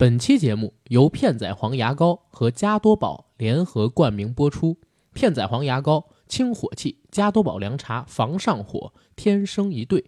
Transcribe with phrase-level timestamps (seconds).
[0.00, 4.78] 本期节目由片仔癀牙膏和加多宝联合冠名播出。
[5.12, 10.06] 片仔癀牙膏清火气，加多宝凉茶防上火，天生一对。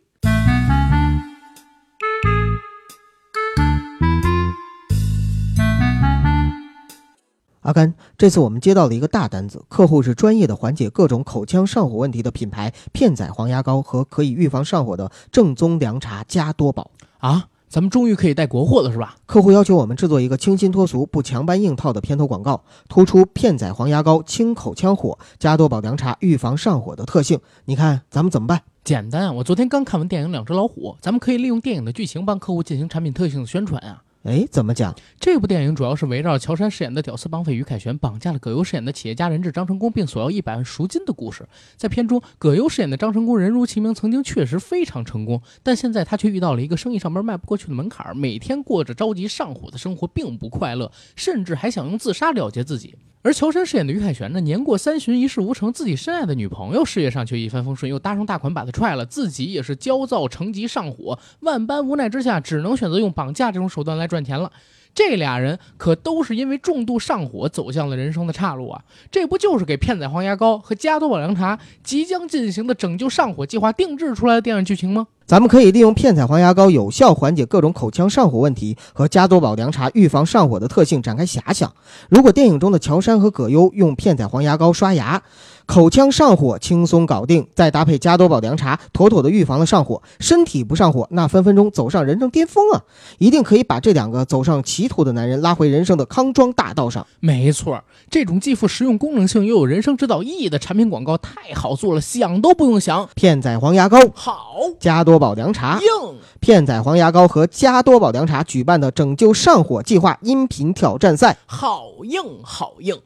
[7.60, 17.50] 阿甘，这次我们接到了一个大单子，客户是专业的缓解各种口腔上火问题的品牌片仔癀牙膏和可以预防上火的正宗凉茶加多宝啊！
[17.72, 19.16] 咱们终于可以带国货了，是吧？
[19.24, 27.40] 客户要求我们制作一个清新脱俗、不强搬硬套的片头广告，突出片仔癀牙膏清口腔火、加多宝凉茶预防上火的特性。
[27.64, 28.60] 你看咱们怎么办？
[28.84, 34.01] 简单啊，我昨天刚看完电影《两只老虎》，咱们可以利用电影的剧情帮客户进行产品特性的宣传啊。
[34.24, 34.94] 哎，怎么讲？
[35.18, 41.44] 这部电影主要是围绕乔杉饰演的屌丝绑匪于凯旋绑架了葛优饰演的企业家人质张成功，并索要一百万赎金的故事。
[41.76, 52.94] 在片中，葛优饰演的张成功人如其名，曾经确实非常成功，但现在他却遇到了一个生意上门迈不过去的门槛，每天过着着急上火的生活，并不快乐，甚至还想用自杀了结自己。
[53.24, 64.50] 而乔杉饰演的于凯旋呢，年过三旬，一事无成，自己深爱的女朋友事业上却一帆风顺，又搭上大款把他踹了，自己也是焦躁成疾上火，万般无奈之下，只能选择用绑架这种手段来赚钱了。
[64.92, 68.84] 这俩人可都是因为重度上火走向了人生的岔路啊！
[69.10, 75.06] 这不就是给片仔癀牙膏和加多宝凉茶即将进行的拯救上火计划定制出来的电影剧情吗？
[75.26, 81.72] 咱们可以利用片仔癀牙膏有效缓解各种口腔上火问题和加多宝凉茶预防上火的特性展开遐想。
[82.08, 85.22] 如果电影中的乔杉和葛优用片仔癀牙膏刷牙，
[85.64, 90.02] 口腔上火轻松搞定，再搭配加多宝凉茶，妥妥的预防了上火。
[90.18, 92.82] 身体不上火，那分分钟走上人生巅峰啊！
[93.18, 97.06] 一定可以把这两个走上歧途的男人拉回人生的康庄大道上。
[97.20, 103.08] 没错，这种既富实用功能性又有人生指导意义的产品广告太好做了，想都不用想。
[103.14, 106.18] 片仔癀牙膏好，加多宝凉茶硬。
[106.40, 112.96] 片仔癀牙膏和加多宝凉茶举办的拯救上火计划音频挑战赛，好硬好硬。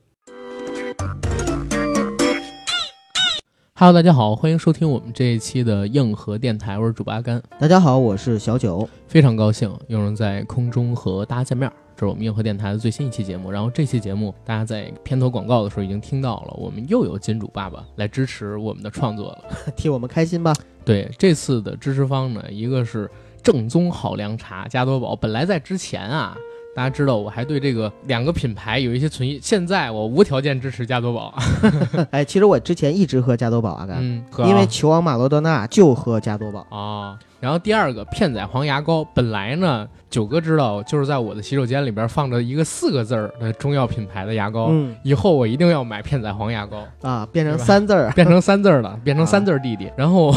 [3.79, 7.43] Hello，大家好，欢迎收听我们这一期的硬核电台，我是主播阿甘。
[7.59, 11.71] 大家好，我是小九，非常高兴又能在空中和大家见面。
[11.95, 13.51] 这是我们硬核电台的最新一期节目。
[13.51, 19.45] 然后这期节目大家在片头广告的时候已经听到了，我们又有金主爸爸来支持我们的创作了，
[19.77, 20.55] 替我们开心吧。
[20.87, 23.11] 对，这次的支持方呢，一个是
[23.43, 26.35] 正宗好凉茶加多宝，本来在之前啊。
[26.77, 29.41] 大家知道，我还对这个两个品牌有一些存疑。
[29.43, 31.35] 现在我无条件支持加多宝。
[32.13, 37.19] 哎，其实我之前一直喝加多宝啊，嗯，因为球王马罗多纳就喝加多宝啊。
[37.41, 49.93] 然后第二个片仔癀牙膏，本来呢，九哥知道就是在我的洗手间里边放着一个四个字儿的中药品牌的牙膏，嗯，以后我一定要买片仔癀牙膏啊，变成三字儿， 变成三字儿了，变成三字儿弟弟。
[49.95, 50.35] 然后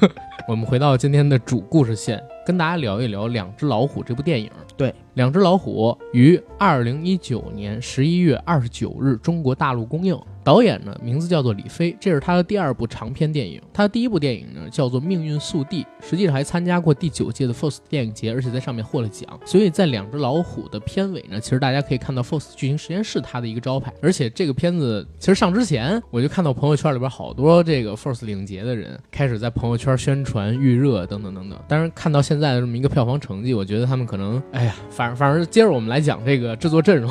[0.46, 2.22] 我们回到今天的主故事线。
[2.44, 4.50] 跟大家聊一聊《两只老虎》这部电影。
[4.76, 10.18] 对，《两只老虎》于二零一九年十一月二十九日中国大陆公映。
[10.44, 13.62] 导演呢，名字叫做李飞，这是他的第二部长片电影。
[13.72, 19.38] 他的第一部电影呢，叫做《命运速递》，实际上还参加过第九届的 FOSS 电影节，而且在上面获了奖。
[19.44, 23.92] 所以在《两只老虎》的片尾呢，其实大家可以看到 FOSS 剧情实验室它的一个招牌。
[24.02, 31.56] 而且这个片子其实上之前，我就看到朋友圈里边好多这个 FOSS 领节的人开始在朋友圈宣传预热等等等等。
[31.68, 37.10] 当然看到现在的这么一个票房成绩，我觉得他们可能，哎呀，反正反正接着我们来讲这个制作阵容，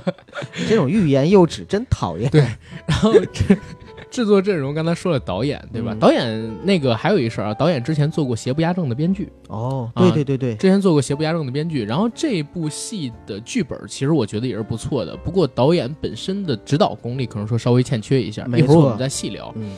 [0.66, 2.30] 这种欲言又止，真讨厌。
[2.30, 2.40] 对。
[2.86, 3.58] 然后制
[4.10, 5.94] 制作阵容，刚才说了导演对吧？
[6.00, 11.84] 导演那个还有一事儿啊，导演之前做过《邪不压正》的编剧哦，对对对对，之前做过《邪不压正》的编剧。
[11.84, 19.52] 然后这部戏的剧本其实我觉得也是不错的，不过导演本身的指导功力可能说稍微欠缺一下，一会儿我们再细聊。
[19.56, 19.72] 嗯，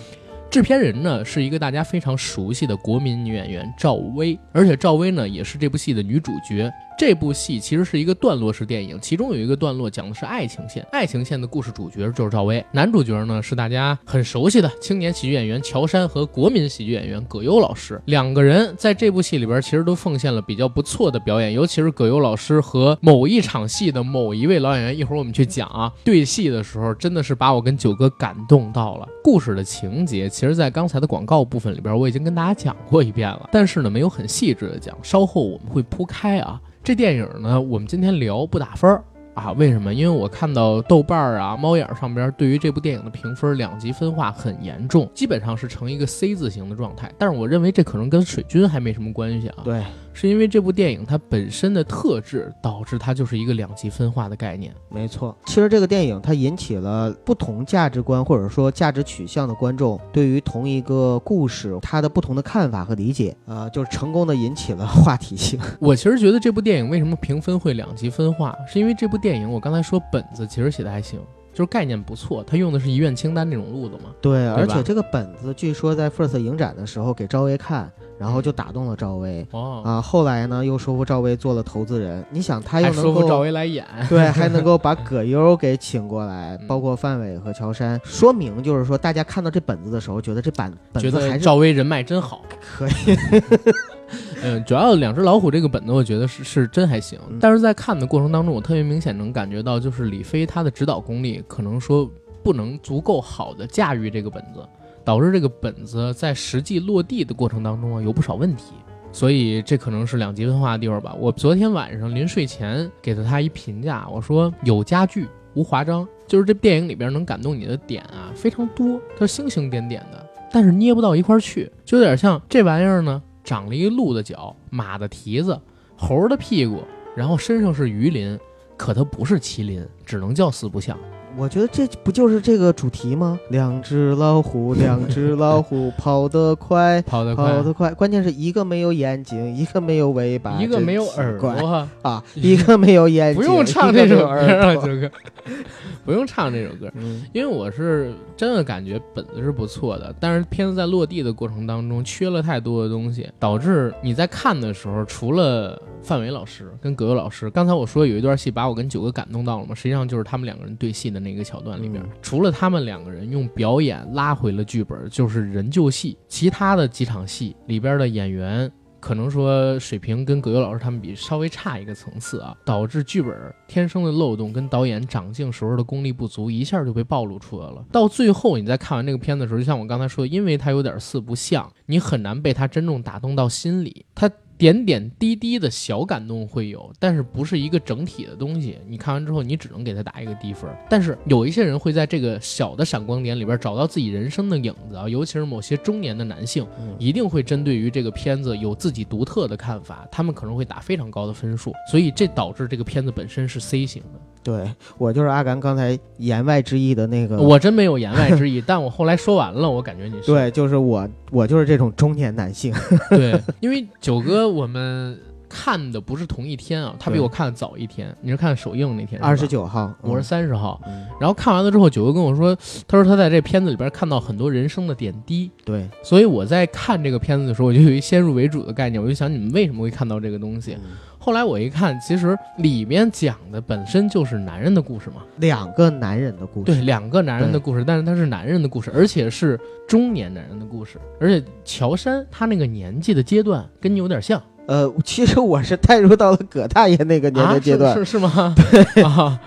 [0.50, 6.68] 制片人呢是一个大家非常熟悉的国民女演员赵薇，而且赵薇呢也是这部戏的女主角。
[6.98, 29.08] 这部戏其实是一个段落式电影，其中有一个段落讲的是爱情线，爱情线的故事主角就是赵薇，男主角呢是大家很熟悉的青年喜剧演员乔杉和国民喜剧演员葛优老师，两个人在这部戏里边其实都奉献了比较不错的表演，尤其是葛优老师和某一场戏的某一位老演员，一会儿我们去讲啊，对戏的时候真的是把我跟九哥感动到了。
[29.24, 36.58] 故事的情节其实，在刚才的广告部分里边我已经跟大家讲过一遍了，但是呢没有很细致的讲，稍后我们会铺开啊。
[36.82, 38.98] 这电影呢，我们今天聊不打分
[39.34, 39.52] 啊？
[39.52, 39.92] 为什么？
[39.92, 47.12] 因为我看到豆瓣儿啊、猫眼上边对于这部电影的评分两极分化很严重，基本上是呈一个 C 字形的状态。
[47.18, 49.56] 但是我认为这可能跟水军还没什么关系啊。
[49.62, 49.84] 对。
[50.20, 54.70] 是因为这部电影它本身的特质导致它就是一个两极分化的概念。
[54.90, 65.58] 没错，其实这个电影它引起了不同价值观或者说价值取向的观众对于同一个故事它的不同的看法和理解，呃，就是成功的引起了话题性。
[65.80, 71.18] 我其实觉得这部电影为什么评分会两极分化，是因为这部电影我刚才说本子其实写的还行。
[71.60, 74.14] 就是概念不错，他用的是遗愿清单那种路子嘛。
[74.18, 79.46] 对，而且这个本子据说在 First 影展的时候给赵薇看，然后就打动了赵薇。
[79.50, 82.24] 哦啊，后来呢又说服赵薇做了投资人。
[82.30, 92.92] 你想他又能说服赵薇来演， 对，还能够 把葛优给请过来，包括范伟和乔杉，说明就是说大家看到这本子的时候，觉得这版本子还是赵薇人脉真好，可以。
[94.42, 97.18] 嗯，主要两只老虎这个本子，我觉得是是真还行。
[97.38, 102.10] 但是在看的过程当中，我特别明显能感觉到，就是李飞他的指导功力可能说
[102.42, 104.66] 不能足够好的驾驭这个本子，
[105.04, 108.74] 导致这个本子在实际落地的过程当中啊有不少问题。
[109.12, 111.14] 所以这可能是两极分化的地方吧。
[111.18, 123.20] 我昨天晚上临睡前给了他一评价，我说有家具无华章，就是这电影里边能感动你的点啊非常多，它星星点点的，但是捏不到一块去，就有点像这玩意儿呢。
[123.42, 125.60] 长了一鹿的脚，马的蹄子，
[125.96, 126.82] 猴的屁股，
[127.16, 128.38] 然后身上是鱼鳞，
[128.76, 130.98] 可它不是麒麟，只能叫四不像。
[131.36, 133.38] 我觉得这不就是这个主题吗？
[133.50, 137.92] 两只老虎， 两只老虎，跑得快，跑得快，跑得快。
[137.94, 143.42] 关键是一个没有眼睛，一个没有尾巴，一个没有耳朵啊， 一个没有眼睛。
[143.42, 145.10] 不用唱这首歌，九哥，
[146.04, 146.90] 不用唱这首歌，
[147.32, 161.30] 因为我是真的感觉本子是不错的，但是片子在落地的过程当中缺了太多的东西，导致你在看的时候，除了范伟老师跟葛优老师，刚才我说有一段戏把我跟九哥感动到了嘛，实际上就是他们两个人对戏的那。
[161.30, 173.32] 个桥段里边，除了他们两个人用表演拉回了剧本，就是人救戏，其他的几场戏里边的演员可能说水平跟葛优老师他们比稍微差一个层次啊，导致剧本
[173.66, 177.82] 天生的漏洞跟导演长镜时候的功力不足，一下就被暴露出来了。
[177.90, 184.04] 到最后你在看完这个片子的时候，就像我刚才说，因为它有点四不像，你很难被它真正打动到心里。
[184.14, 184.30] 它。
[184.60, 188.76] 点点滴滴的小感动会有，但是不是一个整体的东西。
[188.86, 190.70] 你看完之后，你只能给他打一个低分。
[190.90, 196.66] 但是有一些人会在这个小的闪光点里边找到自己人生的影子啊，尤其是某些中年的男性，
[196.98, 201.72] 一定会针对于这个片子有自己独特的看法，他们可能会打非常高的分数。
[201.90, 204.20] 所以这导致这个片子本身是 C 型的。
[204.42, 212.72] 对我就是阿甘刚才言外之意的那个，我真没有言外之意， 但我后来说完了，我感觉你是对，就是我，我就是这种中年男性。
[213.10, 215.18] 对，因为九哥我们
[215.50, 218.14] 看的不是同一天啊，他比我看的早一天。
[218.22, 220.80] 你是看首映那天，二十九号，我是三十号。
[221.20, 222.56] 然后看完了之后，九哥跟我说，
[222.86, 225.50] 他说他在这片子里边看到很多人生的点滴。
[225.64, 230.78] 对，所以我在看这个片子的时候，我就有一先入为主的概念，我就想你们为什么会看到这个东西。
[231.22, 248.54] 后来我一看，其实里面讲的本身就是男人的故事嘛，两个男人的故事，对，两个男人的故事，但是他是男人的故事，而且是中年男人的故事，而且乔杉他那个年纪的阶段跟你有点像，呃，其实我是带入到了葛大爷那个年龄阶段，是是吗？
[248.70, 249.40] 对啊。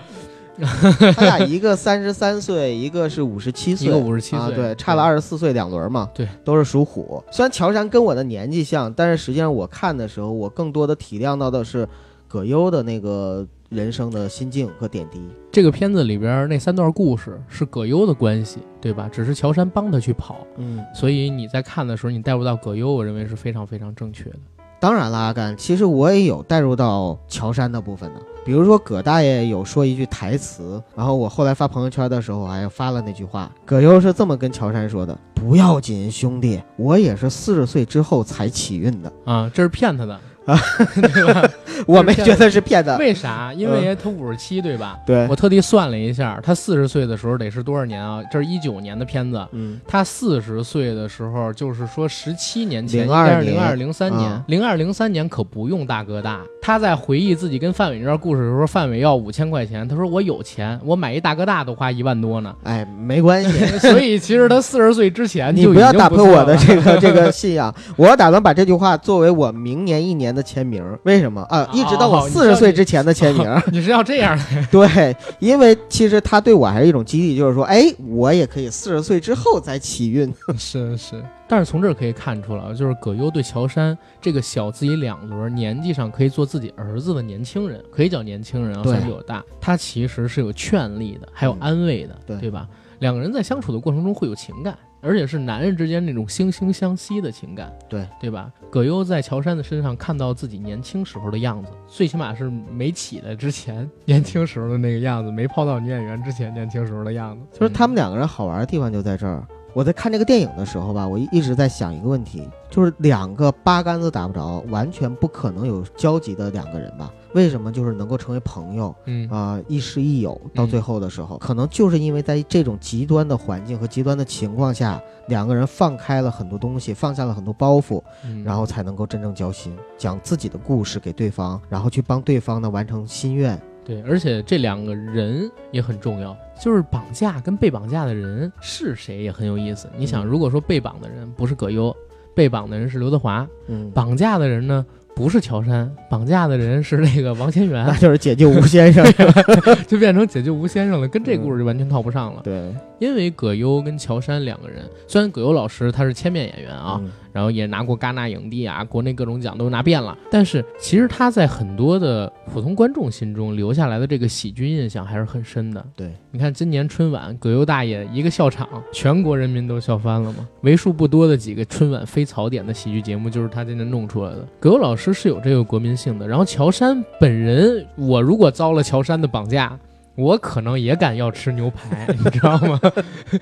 [1.16, 7.20] 他俩一个三十三岁，一个是五十七岁，一个五十七岁，对，差了二十四岁两轮嘛，对，都是属虎。
[7.32, 11.88] 虽然乔杉跟我的年纪像，但是实际上我看的时候，我更多的体谅到的是
[12.28, 15.20] 葛优的那个人生的心境和点滴。
[15.50, 19.08] 这个片子里边那三段故事是葛优的关系，对吧？
[19.10, 24.36] 只是乔杉帮他去跑，嗯，所以你在看的时候，你带入到葛优，我认为是非常非常正确的。
[24.84, 28.20] 当然了，阿甘，其实我也有带入到乔杉的部分的。
[28.44, 33.50] 比如说葛大爷有说一句台词，然后我后来发朋友圈的时候，还发了那句话。
[33.64, 40.58] 葛优是这么跟乔杉说的：“不要紧，兄弟，我也是四十岁之后才起运的啊，这是骗他的。”啊，
[40.94, 41.48] 对吧？
[41.86, 42.94] 我没觉得是骗子。
[42.98, 43.52] 为啥？
[43.54, 44.98] 因为他五十七，对吧？
[45.06, 45.26] 对。
[45.28, 48.22] 我特地算了一下，他四十岁的时候得是多少年啊？
[48.30, 49.46] 这是一九年的片子。
[49.52, 49.80] 嗯。
[49.86, 56.40] 他四十岁的时候，就是说十七年前，零二零二零三年，零二零三年可不用大哥大。
[56.60, 62.54] 他在回忆自己跟范伟这段故事的时候，范伟要五千块钱，他说我有钱，我买一大哥大都花一万多呢。
[62.64, 63.66] 哎，没关系。
[63.78, 67.74] 所以其实他四十岁之前，你不要打破我的这个这个信仰。
[67.96, 70.82] 我打算把这句话作为我明年一年的签名。
[71.04, 71.68] 为什么啊？
[71.72, 74.44] 一直到我四十岁之前的签名， 你是要这样的？
[74.72, 80.32] 对，因为其实他对我还是一种激励，就是说，哎，我也可以四十岁之后再起运。
[80.58, 92.66] 是是，但是从这儿可以看出来，就是葛优对乔杉这个小自己两轮，年纪上可以做自己儿子的年轻人，可以叫年轻人啊，算比我大，他其实是有劝力的，还有安慰的，对对吧？
[93.00, 94.76] 两个人在相处的过程中会有情感。
[95.06, 98.50] 而且是男人之间那种惺惺相惜的情感，对对吧？
[98.70, 107.44] 葛优在乔杉的身上看到自己年轻时候的样子，最起码是没起来之前年轻时候的那个样子，没泡到女演员之前年轻时候的样子。
[107.52, 109.46] 就是他们两个人好玩的地方就在这儿。
[109.74, 118.94] 我在看这个电影的时候吧，我一直在想一个问题，就是两个八竿子打不着、完全不可能有交集的两个人吧，为什么就是能够成为朋友？
[119.06, 133.60] 嗯啊、亦师亦友，到最后的时候，可能就是因为在这种极端的环境和极端的情况下，两个人放开了很多东西，放下了很多包袱，嗯，然后才能够真正交心，讲自己的故事给对方，然后去帮对方呢完成心愿。
[133.84, 139.88] 对，而且这两个人也很重要，就是绑架跟被绑架的人是谁也很有意思。
[139.96, 141.94] 你想，嗯如果说被绑的人不是葛优，
[142.34, 149.04] 被绑的人是刘德华，嗯，绑架的人呢不是乔杉，绑架的人是那个王千源那，就是解救吴先生。
[149.86, 152.40] 就变成解救吴先生了，跟这故事就完全套不上了。
[152.42, 160.16] 对因为葛优跟乔杉两个人，虽然葛优老师他是千面演员啊，嗯然后也拿过戛纳影帝啊，国内各种奖都拿遍了。
[160.30, 165.84] 但是其实他在很多的普通观众心中留下来的这个喜剧印象还是很深的。
[165.96, 170.48] 对，你看今年春晚，葛优大爷一个笑场，全国人民都笑翻了嘛。
[170.60, 174.46] 为数不多的几个春晚非槽点的喜剧节目，就是他今年弄出来的。
[174.60, 176.28] 葛优老师是有这个国民性的。
[176.28, 179.76] 然后乔杉本人，我如果遭了乔杉的绑架。
[180.16, 182.78] 我可能也敢要吃牛排，你知道吗？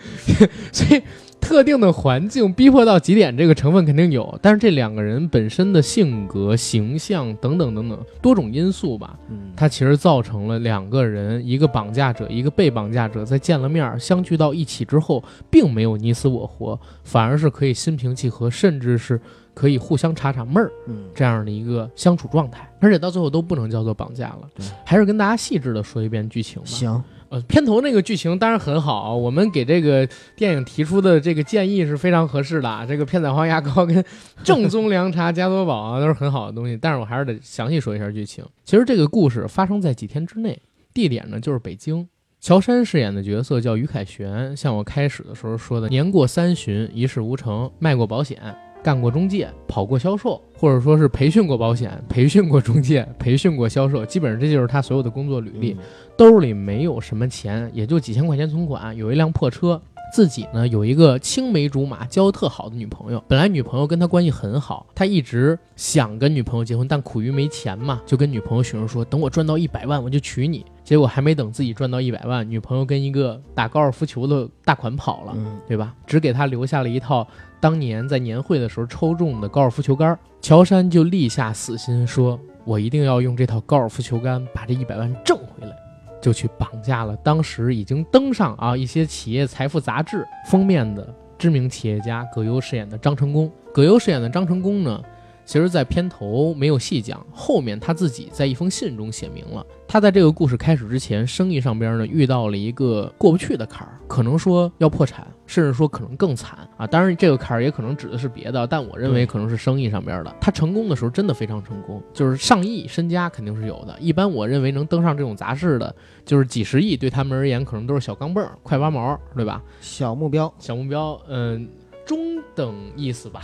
[0.72, 1.02] 所以
[1.42, 4.38] 特定的环境逼迫到极点，这个成分肯定有。
[4.40, 19.20] 但是这两个人本身的性格、形象等等等等多种因素吧，嗯，它其实造成了两个人，一个绑架者，一个被绑架者，在见了面儿相聚到一起之后，并没有你死我活，反而是可以心平气和，甚至是
[19.54, 22.68] 可以互相查查闷儿嗯这样的一个相处状态。
[22.80, 26.66] 而且到最后都不能叫做绑架了对，还是跟大家细致的说一遍剧情吧。
[26.66, 32.84] 行，呃，片头那个剧情当然很好，我们给这个电影提出的这个建议是非常合适的啊。
[32.84, 34.04] 这个片仔癀牙膏跟
[34.42, 36.76] 正宗凉茶加多宝啊，都是很好的东西。
[36.76, 38.44] 但是我还是得详细说一下剧情。
[38.64, 40.60] 其实这个故事发生在几天之内，
[40.92, 42.08] 地点呢就是北京。
[42.40, 48.42] 乔杉饰演的角色叫于凯旋，像我开始的时候说的，年过三旬，一事无成，卖过保险，
[48.82, 55.76] 干过中介，跑过销售，或者说是培训过保险， 培训过中介，培训过销售，基本上这就是他所有的工作履历。
[56.16, 59.80] 兜里没有什么钱，也就几千块钱存款，有一辆破车。
[60.12, 70.66] 自己呢有一个青梅竹马、交得特好的女朋友，本来女朋友跟他关系很好，他一直想跟女朋友结婚，但苦于没钱嘛，就跟女朋友许诺说，等我赚到一百万我就娶你。
[70.84, 75.94] 结果还没等自己赚到一百万，女朋友跟一个打高尔夫球的大款跑了，嗯对吧？
[76.06, 77.26] 只给他留下了一套
[77.62, 80.18] 当年在年会的时候抽中的高尔夫球杆。
[80.40, 85.72] 乔杉就立下死心，说：“我一定要用这套高尔夫球杆把这一百万挣回来。”
[86.20, 93.48] 就去绑架了当时已经登上啊一些企业财富杂志封面的知名企业家葛优饰演的张成功。
[93.72, 95.00] 葛优饰演的张成功呢，
[95.44, 106.86] 其实在片头没有细讲，后面他自己在一封信中写明了，他在这个故事开始之前，生意上边呢遇到了一个过不去的坎儿，可能说要破产，甚至说可能更惨啊。
[106.86, 110.34] 当然，这个坎儿也可能指的是别的，但我认为可能是生意上边的。
[110.40, 113.96] 他成功的时候真的非常成功，就是上亿身家肯定是有的。
[113.98, 115.94] 一般我认为能登上这种杂志的，
[116.24, 119.62] 就是几十亿，对他们而言可能都是小钢镚儿、快八毛，对吧？
[119.80, 121.68] 小目标，小目标，嗯，
[122.12, 123.40] 中等意思吧，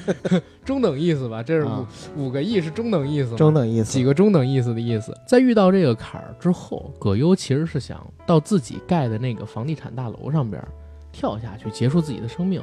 [0.62, 3.90] 中等意思吧，这是五、啊五个亿是中等意思吗，中等意思。
[3.90, 5.18] 几个中等意思的意思。
[5.26, 10.68] 在遇到这个坎儿之后，葛优其实是想到自己盖的那个房地产大楼上边儿
[11.12, 12.60] 跳下去结束自己的生命。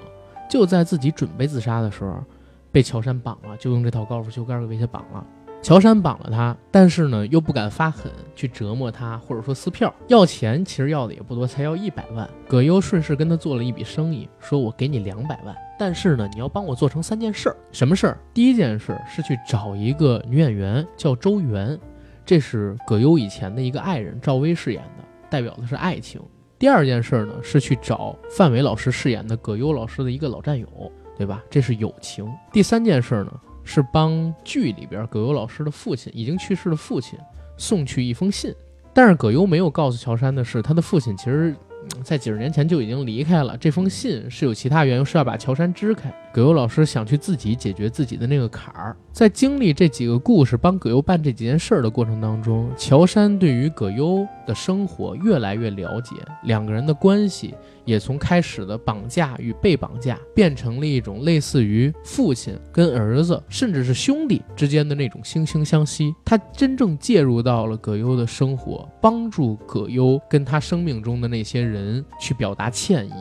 [0.48, 2.24] 就在自己准备自杀的时候，
[2.71, 5.25] 被乔杉绑了，就用这套高尔夫球杆给威胁绑了。
[5.62, 12.27] 乔杉绑了他，但是呢又不敢发狠去折磨他，或者说撕票要钱，其实要的也不多，才要一百万。
[12.48, 17.56] 葛优顺势跟他做了一笔生意，说我给你两百万，但是呢你要帮我做成三件事儿。
[17.72, 18.18] 什么事儿？
[18.34, 21.80] 第一件事是去找一个女演员叫周元，
[22.25, 26.20] 这是葛优以前的一个爱人赵薇饰演的，代表的是爱情。
[26.58, 31.44] 第二件事呢是去找范伟老师饰演的葛优老师的一个老战友，对吧？
[31.51, 32.27] 这是友情。
[32.51, 33.32] 第三件事呢
[33.63, 37.18] 是帮剧里边葛优老师的父亲已经去世的父亲
[37.58, 38.53] 送去一封信，
[38.94, 41.56] 但是葛优没有告诉乔杉的是，他的父亲其实。
[42.03, 43.58] 在几十年前就已经离开了。
[43.58, 46.13] 这封信是有其他原因，是要把乔杉支开。
[46.32, 48.96] 葛优老师想去自己解决自己的那个坎儿。
[49.12, 66.14] 在经历这几个故事，帮葛优办这几件事儿的过程当中，乔杉对于葛优的生活越来越了解，两个人的关系也从开始的绑架与被绑架，变成了一种类似于父亲跟儿子，甚至是兄弟之间的那种惺惺相惜。
[66.26, 73.14] 他真正介入到了葛优的生活，帮助葛优跟他生命中的那些人去表达歉意。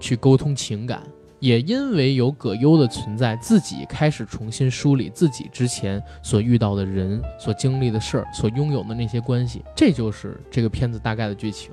[0.00, 1.02] 去沟通情感。
[1.40, 9.62] 也因为有葛优的存在，自己开始重新梳理自己之前所遇到的人、所经历的事儿、所拥有的那些关系。
[9.74, 11.70] 这就是这个片子大概的剧情。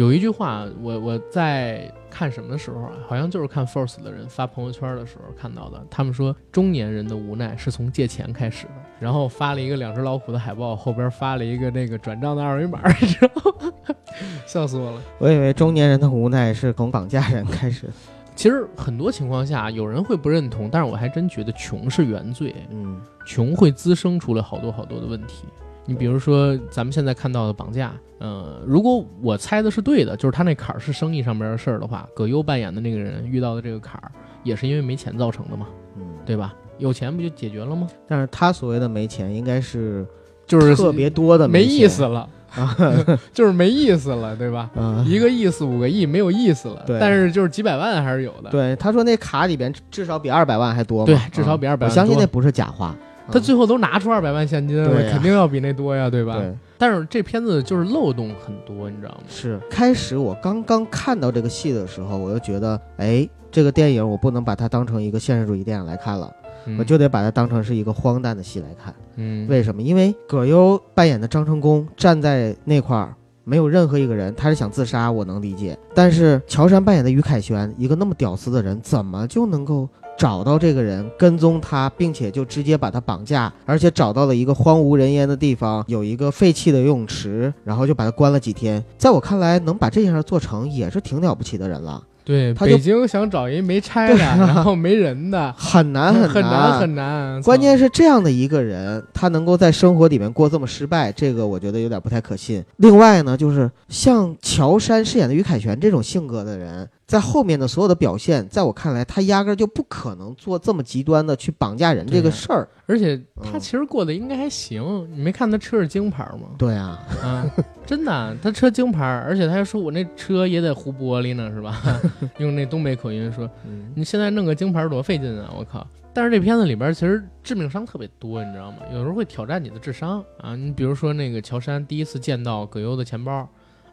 [0.00, 5.78] 有一句话，我我在看什么的时候啊，好像就是看 Force 的人发朋友圈的时候看到的。
[5.90, 13.54] 他们说中年人的无奈是从借钱开始的，然后发了一个两只老虎的海报，后边发了一个那个转账的二维码，然后
[14.48, 15.02] 笑死我了。
[15.18, 17.86] 我以为中年人的无奈是从绑架人开始。
[18.34, 22.54] 其实很多情况下，有人会不认同，但是我还真觉得穷是原罪。
[22.70, 25.44] 嗯，穷会滋生出来好多好多的问题。
[25.86, 34.12] 你比如说，咱们现在看到的绑架，呃，如果我猜的是对的，就是他那坎儿是生意上面的事儿的话，葛优扮演的那个人遇到的这个坎儿，
[34.44, 36.54] 也是因为没钱造成的嘛，嗯，对吧？
[36.78, 37.88] 有钱不就解决了吗？
[38.06, 40.06] 但是他所谓的没钱，应该是
[40.46, 42.28] 就是特别多的没意思了，
[43.34, 44.70] 就是没意思了，对吧？
[44.76, 45.04] 啊。
[45.06, 48.50] 一个亿四五个亿没有意思了，对但是就是几百万还是有的。
[48.50, 52.94] 对，他说那卡里边至少比二百万还多嘛，对至少比200啊万多我相信那不是假话。
[53.30, 56.38] 嗯他最后都拿出二百万现金了，对呀肯定要比那多呀，对吧？
[56.38, 59.24] 对但是这片子就是漏洞很多，你知道吗？
[59.28, 66.30] 是开始我刚刚看到这个戏的时候，我就觉得，哎，这个电影我不能把它当成一个现实主义电影来看了，
[66.66, 68.94] 嗯我就得把它当成是一个荒诞的戏来看。
[69.16, 69.82] 嗯，为什么？
[69.82, 75.78] 因为葛优扮演的张成功站在那块儿，没有任何一个人，他是想自杀，我能理解。
[75.94, 79.86] 但是乔杉扮演的于凯旋，一个那么屌丝的人，怎么就能够
[80.20, 88.84] 找到这个人，跟踪他，并且就直接把他绑架，而且找到了一个荒无人烟的地方，有一个废弃的游泳池，然后就把他关了几天。
[88.98, 97.42] 在我看来，能把这件事做成，也是挺了不起的人了，对，他就北京想找一没拆的，啊然后没人的， 很难很很难很难。
[97.42, 102.62] 关键是是这样的一个人，他能够在生活里面过这么失败，这个我觉得有点不太可信。
[102.76, 112.68] 另外呢，就是像乔杉饰演的于凯旋这种性格的人，在后面的所有的表现，在我看来，他压根儿就不可能做这么极端的去绑架人这个事儿。
[112.86, 116.50] 而且他嗯其实过得应该还行，你没看他车是京牌吗？
[116.56, 117.44] 对啊，啊，
[117.84, 121.82] 真的，他车京牌，而且他还说我那车也得糊玻璃呢，是吧？
[122.38, 125.52] 用那东北口音说，嗯，你现在弄个京牌多费劲啊！
[125.58, 125.84] 我靠！
[126.12, 128.78] 但是这片子里边其实致命伤特别多，你知道吗？
[128.92, 130.54] 有时候会挑战你的智商啊。
[130.54, 133.48] 你比如说那个乔杉第一次见到葛优的钱包，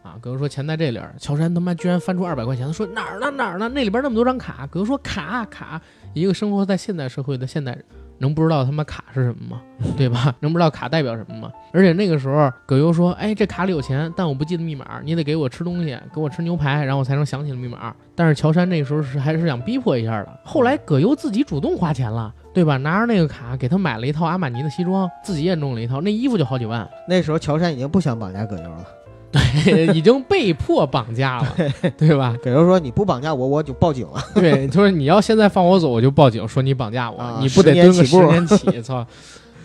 [0.08, 3.68] 啊，葛优说钱在这里儿，乔杉他妈居然翻出二百块钱，说哪儿呢哪儿呢？
[3.68, 5.82] 那里边那么多张卡，葛优说卡卡，
[6.14, 7.84] 一个生活在现代社会的现代人。
[8.20, 9.62] 能不知道他妈卡是什么吗？
[9.96, 10.34] 对吧？
[10.40, 11.52] 能不知道卡代表什么吗？
[11.72, 20.40] 而且那个时候，葛优说：“哎，这卡里有钱，但我不记得密码，你得给我吃东西，给我吃牛排，然后我才能想起了密码。”但是乔杉那时候是还是想逼迫一下的。
[20.44, 22.78] 后来葛优自己主动花钱了，对吧？
[22.78, 28.84] 拿着那个卡给他买了一套阿玛尼的西装，自己也弄了一套，那衣服就好几万，那时候乔杉已经不想绑架葛优了。
[29.94, 31.56] 已经被迫绑架了，
[31.98, 32.36] 对吧？
[32.44, 34.22] 比如说：“你不绑架我，我就报警了。
[34.34, 38.82] 对，就是你要现在放我走，我就报警说你绑架我，啊你不得蹲个十年起？
[38.82, 39.06] 操，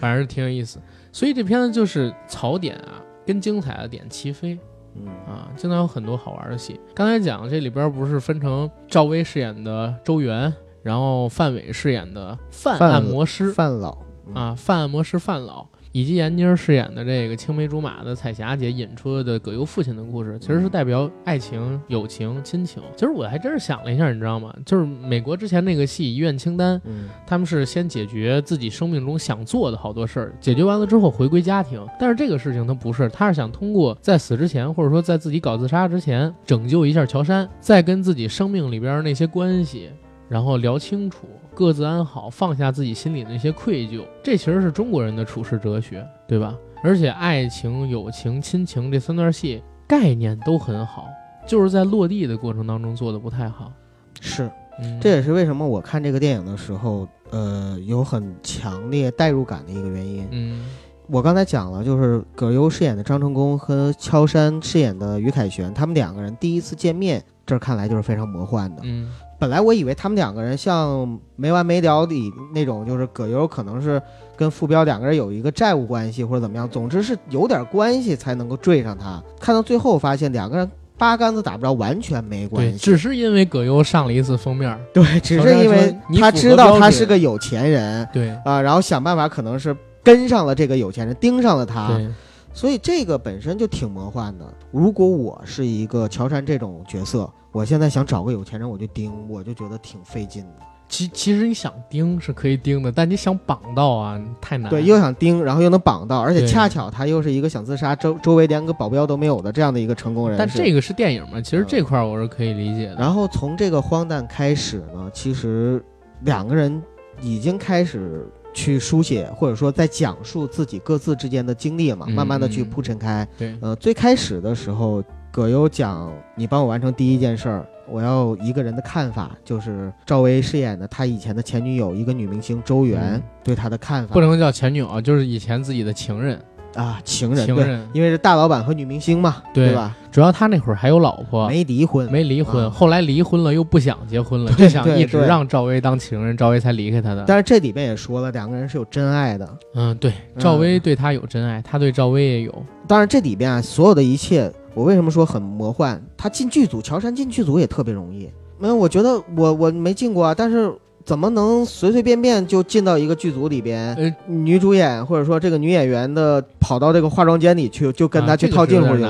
[0.00, 0.78] 反正挺有意思。
[1.12, 4.58] 所以这片子就是槽点啊，跟精彩的点齐飞。”
[4.94, 6.78] 嗯啊，经常有很多好玩的戏。
[6.94, 13.96] 刚才讲这里边不是分成赵薇饰演的周元，然后范伟饰演的范范按摩师范老
[14.34, 22.82] 啊，范按摩师范老，以及闫妮儿饰演的这个青梅竹马的彩霞姐引出的葛优父亲的故事，其实是代表爱情、友情、亲情。
[22.96, 24.54] 其实我还真是想了一下，你知道吗？
[24.64, 31.86] 就是美国之前那个戏《遗愿清单》，嗯他们是先解决自己生命中想做的好多事儿，解决完了之后回归家庭。
[32.00, 39.90] 但是这个事情他不是，他是想通过在死之前，或者说在自己搞自杀之前，拯救一下乔杉，再跟自己生命里边那些关系，
[40.28, 44.04] 然后聊清楚，各自安好，放下自己心里的那些愧疚。
[44.22, 46.56] 这其实是中国人的处世哲学，对吧？
[46.82, 51.06] 而且爱情、友情、亲情这三段戏概念都很好，
[51.46, 53.72] 就是在落地的过程当中做的不太好。
[54.20, 54.50] 是。
[54.80, 60.26] 嗯，这也是为什么我看这个电影的时候，呃，有很强烈代入感的一个原因。
[60.30, 60.64] 嗯
[61.08, 68.80] 我刚才讲了，就是葛优饰演的张成功和乔杉饰演的于凯旋，他们两个人第一次见面，这儿看来就是非常魔幻的。
[68.84, 69.10] 嗯
[69.42, 74.00] 本来我以为他们两个人像没完没了里那种，就是葛优可能是
[74.36, 79.20] 跟傅彪两个人有一个债务关系或者怎么样，总之是有点关系才能够追上他。
[79.40, 82.78] 看到最后发现两个人八竿子打不着，完全没关对，系。
[82.78, 91.88] 只是因为葛优上了一次封面，对，只是因为他知道他是个有钱人对啊，然后想办法可能是跟上了这个有钱人，盯上了他。
[91.88, 92.08] 对，
[92.54, 94.46] 所以这个本身就挺魔幻的。
[94.70, 100.66] 如果我是一个乔杉这种角色，我现在想找个有钱人，我就盯，我就觉得挺费劲的。
[100.88, 104.68] 其其实你想盯是可以盯的，但你想绑到啊，太难。
[104.68, 110.38] 对，又想盯，然后又能绑到，而且恰巧他又是一个想自杀，周周围连个保镖都没有的这样的一个成功人士。
[110.38, 112.96] 但这个是电影嘛，其实嗯这块儿我是可以理解的。
[112.96, 115.82] 然后从这个荒诞开始呢，其实
[116.24, 116.82] 两个人
[117.22, 123.26] 已经开始去书写，或者说在讲述自己各自之间的经历嘛，嗯慢慢的去嗯铺陈开。
[123.36, 134.14] 对，呃，最开始的时候，葛优讲你帮我完成第一件事儿，我要一个人的看法，就是赵薇饰演的他以前的前女友，一个女明星周媛、嗯对他的看法。
[134.14, 136.40] 不能叫前女友啊，就是以前自己的情人。
[136.74, 139.94] 啊，情人，情人因为是大老板和女明星嘛，对吧？
[140.10, 147.24] 主要他那会儿还有老婆，没离婚，没离婚，啊后来离婚了又不想结婚了，就想一直让赵薇当情人，赵薇才离开他的。
[147.26, 149.48] 但是这里边也说了，两个人是有真爱的。
[149.74, 152.62] 嗯，对，赵薇对他有真爱，他对赵薇也有。
[152.86, 156.02] 当然，这里边啊，所有的一切，我为什么说很魔幻？
[156.16, 158.30] 他进剧组，乔杉进剧组也特别容易。
[158.58, 160.70] 没有，我觉得我我没进过啊，但是
[161.04, 163.94] 怎么能随随便便就进到一个剧组里边？
[163.96, 169.02] 呃，女主演或者说这个女演员的跑到这个化妆间里去，就跟他啊去套近乎去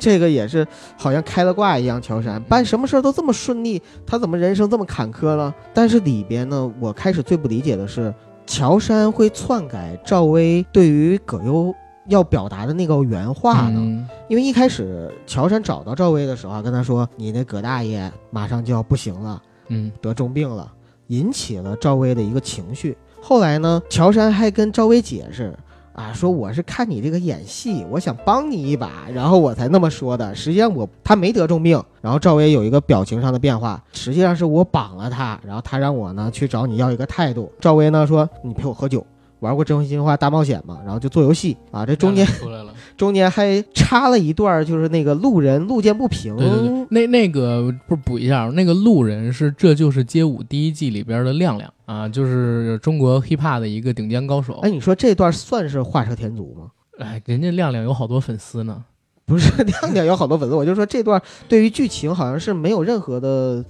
[0.00, 5.54] 这个也是好像开了挂一样，乔杉办什么事儿都这么顺利，他怎么人生这么坎坷了？
[5.72, 8.12] 但是里边呢，我开始最不理解的是，
[8.46, 11.74] 乔杉会篡改赵薇对于葛优
[12.08, 13.78] 要表达的那个原话呢？
[13.78, 20.72] 嗯因为一开始乔杉找到赵薇的时候啊，跟他说：“你那葛大爷马上就要不行了，嗯，得重病了。”
[21.08, 22.96] 引起了赵薇的一个情绪。
[23.20, 25.54] 后来呢，乔杉还跟赵薇解释。
[25.94, 30.34] 啊，说我是看你这个演戏，我想帮你一把，然后我才那么说的。
[30.34, 37.48] 实际上我他没得重病，然后赵薇有一个表情上的变化，实际上是我绑了他，然后他让我呢去找你要一个态度。
[37.60, 39.06] 赵薇呢说你陪我喝酒，
[39.44, 42.72] 玩过真心话大冒险嘛，然后就做游戏啊，这中间出来了。
[42.96, 54.54] 中间还插了一段，就是那个路人路见不平，对对对，那那个不是补一下，那个路人是《这就是街舞》第一季里边的亮亮啊，就是中国 hiphop 的一个顶尖高手。
[54.62, 56.70] 哎，你说这段算是画蛇添足吗？
[56.98, 58.84] 哎，人家亮亮有好多粉丝呢。
[59.26, 63.64] 不是， 亮亮有好多粉丝，我就说这段对于剧情好像是没有任何的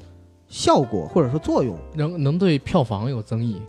[0.49, 3.61] 效果或者说作用能能对票房有增益，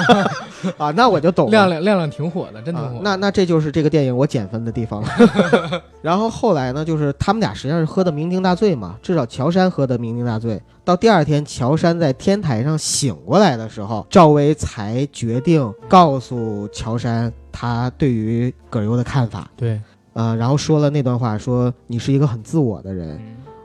[0.78, 1.50] 啊，那我就懂了。
[1.52, 2.96] 亮亮亮亮挺火的，真挺火。
[2.96, 3.00] 啊。
[3.02, 5.08] 那那这就是这个电影我减分的地方了。
[6.00, 10.62] 然后后来呢，就是他们俩实际上是喝的酩酊大醉嘛，至少乔杉喝的酩酊大醉。
[10.84, 19.50] 到第二天，乔杉在天台上醒过来的时候，赵薇才决定告诉乔杉他对于葛优的看法。
[19.56, 19.80] 对，
[20.12, 23.20] 呃，然后说了那段话，说你是一个很自我的人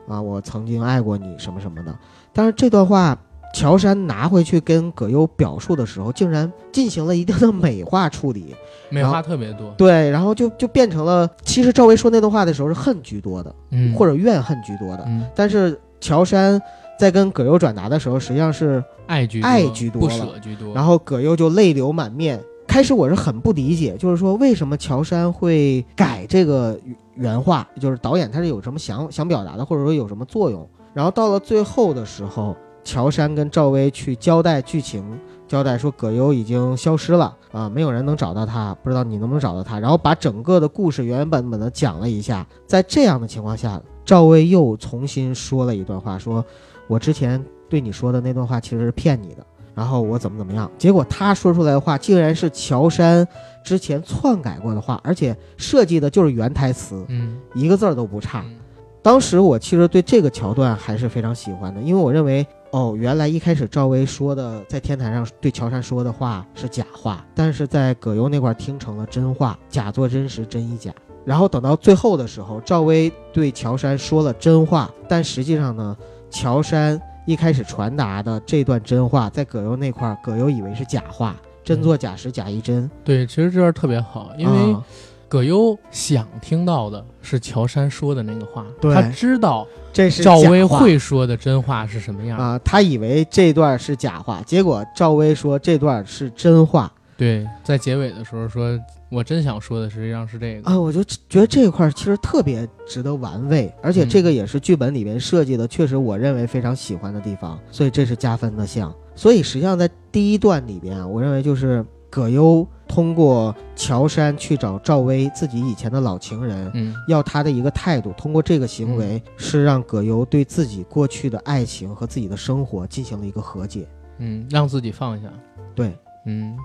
[0.08, 1.94] 嗯啊，我曾经爱过你什么什么的。
[2.38, 3.18] 但是这段话，
[3.52, 8.54] 乔杉拿回去跟葛优表述的时候，竟然进行了一定的美化处理。
[8.90, 9.74] 美化特别多。
[9.76, 15.02] 对，然后就就变成了，其实赵薇说那段话的时候是恨居多的，嗯，或者怨恨居多的。
[15.08, 16.62] 嗯，但是乔杉
[16.96, 20.72] 在跟葛优转达的时候，实际上是，爱居爱居多不了舍居多。
[20.72, 22.40] 然后葛优就泪流满面。
[22.68, 26.78] 开始我是很不理解，就是说为什么乔杉会改这个
[27.16, 30.68] 原话，就是导演他是有什么想想表达的，或者说有什么作用。
[30.94, 35.04] 然后到了最后的时候，乔杉跟赵薇去交代剧情，
[35.46, 39.78] 交代说葛优已经消失了啊，没有人能找到他，不知道你能不能找到他。
[39.78, 42.46] 然后把整个的故事原原本本的讲了一下。
[42.66, 46.44] 在这样的情况下，赵薇又重新说了一段话，说
[46.86, 49.46] 我之前对你说的那段话其实是骗你的。
[49.74, 53.24] 然后我怎么怎么样，结果他说出来的话竟然是乔杉
[53.62, 58.42] 之前篡改过的话，而且设计的就是原台词，嗯，一个字儿都不差。
[58.44, 58.56] 嗯
[59.02, 70.92] 当时我其实对这个桥段还是非常喜欢的，因为我认为，哦，原来一开始赵薇说的在天台上对乔杉说的话是假话，但是在葛优那块儿听成了真话，假作真实，真亦假。
[71.24, 75.96] 然后等到最后的时候，赵薇对乔杉说了真话，但实际上呢，
[76.30, 84.82] 乔杉一开始传达的这段真话，在葛优那块儿，葛优以为是假话，真作假时假亦真，对，其实这段特别好，因为啊
[85.28, 92.38] 葛优想听到的是乔杉说的那个话，对他知道这是赵薇会说的真话是什么样。
[92.38, 98.78] 啊，他以为这段是假话，结果赵薇说这段是真话对，在结尾的时候说，
[99.10, 100.70] 我真想说的实际上是这个。
[100.70, 108.94] 啊，我就觉得这一块儿其实特别值得玩味，而且这个也是剧本里面设计的，确实我认为非常喜欢的地方，所以这是加分的项。
[109.16, 123.86] 所以实际上在第一段里边啊，我认为就是葛优通过乔杉去找赵薇自己以前的老情人，嗯，要他的一个态度，通过这个行为是让葛优对自己过去的爱情和自己的生活进行了一个和解。
[124.18, 125.28] 嗯，让自己放下。
[125.74, 126.56] 对，嗯，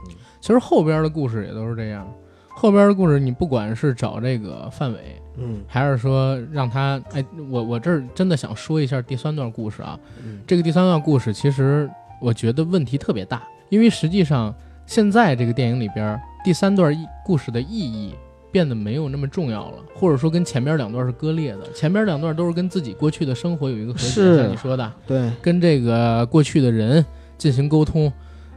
[0.42, 2.08] 其实后边的故事也都是这样。
[2.56, 10.00] 后边的故事，你不管是找这个范伟，嗯还是说让他，哎，我我这儿真的想说一下第三段故事啊。
[10.24, 11.90] 嗯这个第三段故事其实
[12.22, 14.54] 我觉得问题特别大，因为实际上
[14.86, 18.14] 现在这个电影里边第三段故事的意义
[18.52, 21.72] 变得没有那么重要了，或者说跟前边两段是割裂的。
[21.74, 27.04] 前边两段都是跟自己过去的生活有一个和解，是像你说的，对，跟这个过去的人
[27.38, 28.12] 进行沟通，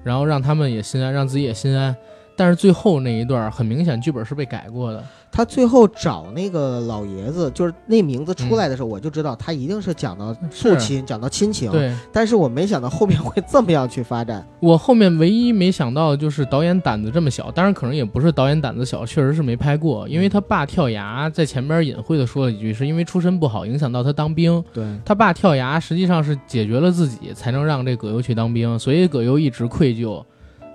[0.04, 1.96] 然后让他们也心安，让自己也心安。
[2.36, 11.94] 但是最后那一段很明显剧本是被改过的，他最后找那个老爷子，就是那名字出来的时候，我就知道他一定是讲到父是亲，讲到亲情。，对。
[12.12, 14.46] 但是我没想到后面会这么样去发展。
[14.60, 24.62] 我后面唯一没想到就是导演胆子这么小，当然可能也不是导演胆子小，确实是没拍过，因为他爸跳崖在前边隐晦的说了一句，是因为出身不好影响到他当兵。
[24.72, 30.22] 对，他爸跳崖实际上是解决了自己，才能让这葛优去当兵，所以葛优一直愧疚，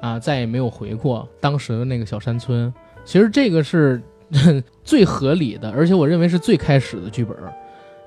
[0.01, 2.73] 啊，再也没有回过当时的那个小山村。
[3.05, 4.01] 其实这个是
[4.83, 7.35] 最合理的，而且我认为是最开始的剧本。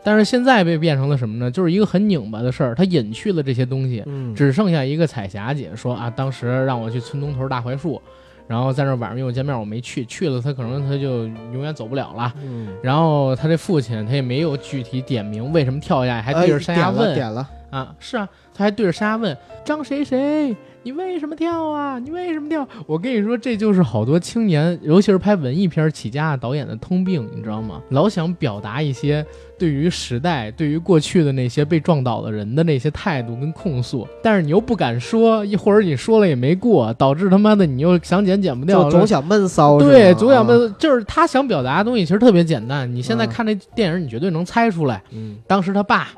[0.07, 1.51] 但是现在被变成了什么呢？
[1.51, 8.03] 就是一个很拧巴的事儿，他隐去了这些东西，嗯，只剩下一个彩霞姐说啊，当时让我去村东头大槐树，
[8.47, 12.31] 然后在那晚上约我见面，我没去，去了他可能他就永远走不了了。
[12.43, 21.99] 嗯，然后他这父亲他也没有具体点名为什么跳下来，还对着山崖哎点了问、点了，啊，是啊，他还对着山崖问张谁谁，你为什么跳啊？
[21.99, 22.67] 你为什么跳？
[22.87, 27.81] 我跟你说，这就是好多青年，尤其是拍文艺片起家的导演的通病，你知道吗？
[27.89, 29.27] 老想表达一些
[29.59, 39.81] 对于时代、对于过去的那些被撞倒的人的那些态度跟控诉，但是你又不敢说，一或者你说了也没过，导致他妈的你又想剪剪不掉总想闷骚。
[39.81, 42.89] 对，总想啊，问，就是他想表达的东西其实特别简单。
[42.95, 46.09] 你现在嗯看这电影，你绝对能猜出来，嗯，当时他爸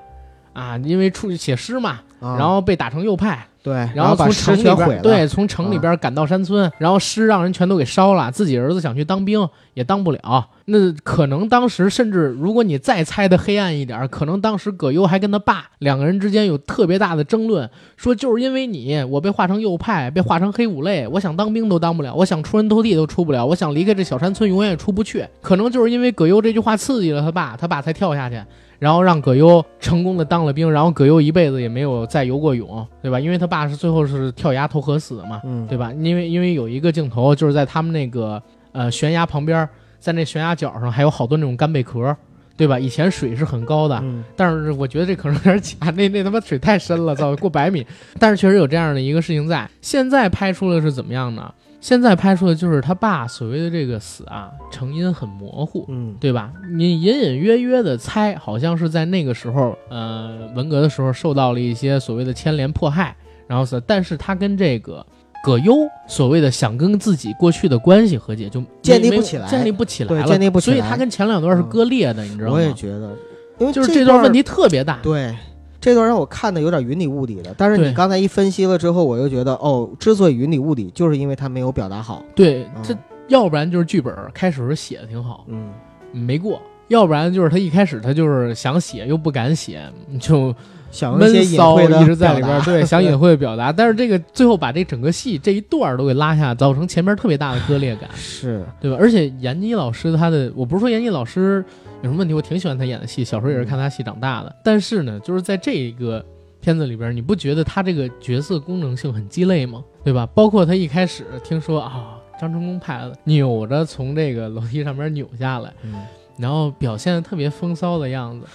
[0.56, 5.02] 啊，因为出去写诗嘛，啊然后被打成右派，对，然把后把诗城里边。
[5.02, 10.48] 对，从城里边赶到山村，然后诗让人全都给烧了，自己儿子想去当兵也当不了。
[10.64, 25.26] 那可能当时甚至如果你再猜的黑暗一点，可能当时葛优还跟他爸两个人之间有特别大的争论，说就是因为你，我被划成右派，被划成黑五类，我想当兵都当不了，我想出人头地都出不了，我想离开这小山村永远也出不去。
[25.42, 28.40] 可能就是因为葛优这句话刺激了他爸，他爸才跳下去。
[28.78, 33.18] 然后让葛优成功的当了兵，然后葛优一辈子也没有再游过泳，对吧？
[33.18, 35.92] 因为他爸是最后是跳崖投河死的嘛，嗯，对吧？
[35.92, 42.16] 因为因为有一个镜头就是在他们那个呃悬崖旁边，在那悬崖角上还有好多那种干贝壳，
[42.56, 42.78] 对吧？
[42.78, 47.86] 以前水是很高的，嗯但是我觉得这可能有点假， 那那他妈水太深了， 早过百米。
[48.18, 49.68] 但是确实有这样的一个事情在。
[49.80, 51.52] 现在拍出的是怎么样呢？
[51.78, 56.50] 现在拍出的就是他爸所谓的这个死啊，成因很模糊，嗯对吧？
[56.74, 63.14] 你隐隐约约的猜，好像是在那个时候，呃，文革的时候受到了一些所谓的牵连迫害，
[63.46, 65.04] 然后死，但是他跟这个
[65.46, 65.76] 葛优
[66.08, 72.56] 所谓的想跟自己过去的关系和解，就建立不起来建立不起来对了，建立不起来所以他跟前两段是割裂的，你知道吗？
[72.56, 73.16] 我也觉得，
[73.58, 74.98] 因为就是这段问题特别大。
[75.04, 75.32] 对，
[75.80, 77.54] 这段让我看的有点云里雾里的。
[77.56, 82.24] 但是你刚才一分析了之后，我又觉得，哦，之所以云里雾里，就是因为他没有表达好。
[82.34, 85.70] 对，嗯这要不然就是剧本开始时候写的挺好，嗯，
[86.10, 89.80] 没过；要不然就是他一开始他就是想写又不敢写，
[90.20, 90.52] 就
[90.96, 93.70] 想闷一些隐骚晦的一直在里边对，想隐晦的 表达。
[93.70, 98.96] 但是这个最后把这整个戏这一段都给拉下，造成前面特别大的割裂感， 是，对吧？
[98.98, 101.62] 而且闫妮老师她的，我不是说闫妮老师
[102.02, 104.56] 有什么问题，我挺喜欢她演的戏，小时候也是看她戏长大的。
[104.64, 106.24] 但是呢，就是在这一个
[106.60, 109.84] 片子里边，你不觉得她这个角色功能性很鸡肋吗？
[110.02, 110.26] 对吧？
[110.34, 115.94] 包括她一开始听说啊，张成功派的，扭着从这个楼梯上面扭下来，嗯，
[116.38, 118.46] 然后表现的特别风骚的样子。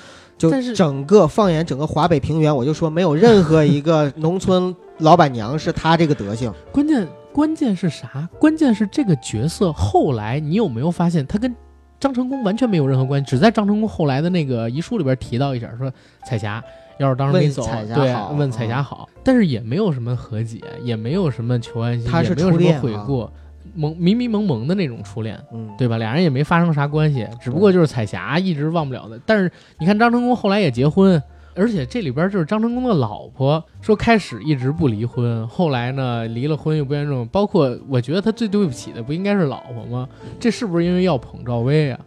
[0.42, 6.52] 就但是整个放眼整个华北平原，我就说没有任何一个 农村老板娘是他这个德行。
[6.72, 8.28] 关键关键是啥？
[8.40, 11.56] 关键是这个角色后来你有没有发现，他跟
[12.00, 15.94] 张成功完全没有任何关系，只在张成功后来的那个遗书里边提到一下，说
[16.26, 16.64] 彩霞
[16.98, 23.32] 要是当时没走，问彩霞对好，问彩霞好，但是也没有什么和解，也没有什么求安心，他是也没有什么悔过，
[23.74, 25.40] 蒙迷迷蒙蒙的那种初恋。
[25.54, 25.98] 嗯，对吧？
[25.98, 29.20] 俩人也没发生啥关系，只不过就是彩霞一直忘不了的。
[29.26, 31.22] 但是你看张成功后来也结婚，
[31.56, 37.30] 而且这里边就是张成功的老婆说开始一直不离婚，后来呢离了婚又不愿意。
[37.32, 40.08] 包括我觉得他最对不起的不应该是老婆吗？
[40.40, 42.00] 这是不是因为要捧赵薇啊？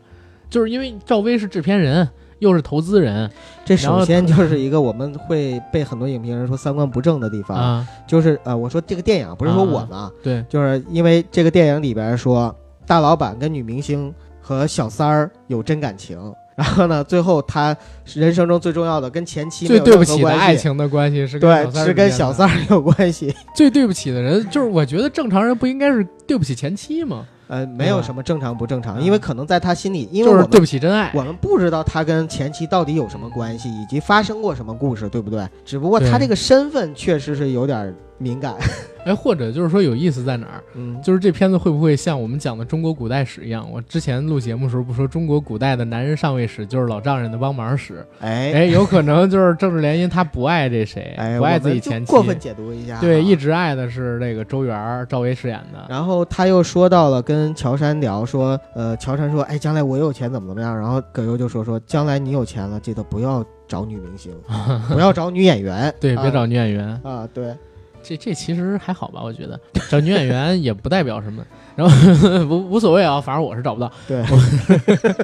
[0.51, 2.09] 就是因为赵薇是制片人，
[2.45, 3.31] 又是投资人
[3.65, 12.55] 这首先就是一个我们会被很多影评人说三观不正的地方，啊，就是呃，我说这个电影不是说我们啊，对，就是因为这个电影里边说
[12.87, 16.19] 大老板跟女明星和小三儿有真感情，
[16.55, 17.75] 然后呢，最后他
[18.13, 23.35] 人生中最重要的跟前妻最对不起的爱情的关系是跟是跟小三儿有关系。
[23.57, 27.27] 最对不起的人，就是我觉得正常人不应该是对不起前妻吗？
[27.49, 31.11] 呃，没有什么正常不正常，嗯因为可能在他心里，因为就是我们对不起真爱。
[31.15, 35.47] 我们不知道他跟前妻到底有什么关系，以及发生过什么故事，对不对？
[35.65, 38.55] 只不过他这个身份确实是有点敏感。
[39.05, 40.65] 哎，或者就是说有意思在哪儿？
[40.75, 43.71] 嗯，就是这片子会不会像我们讲的中国古代史一样？
[43.71, 48.03] 我之前录节目的时候不说中国古代的男人上位史就是老丈人的帮忙史？
[48.21, 55.85] 哎哎，有可能就是政治联姻，他不爱这谁，哎，不爱自己前妻，过分解读一下啊，对，一直爱的是这个周元儿，赵薇饰演的。
[55.91, 60.75] 然后他又说到了跟乔杉聊说，呃，乔杉说，哎，将来我有钱怎么怎么样？
[60.75, 64.33] 然后葛优就说说，将来你有钱了，记得不要找女明星，
[64.89, 67.55] 不要找女演员，对，别啊找女演员，啊，对，
[68.05, 69.23] 这这其实还好吧？
[69.23, 73.91] 我觉得找女演员也不代表什么，然后无无所谓啊，反正我是找不到。
[74.07, 74.23] 对，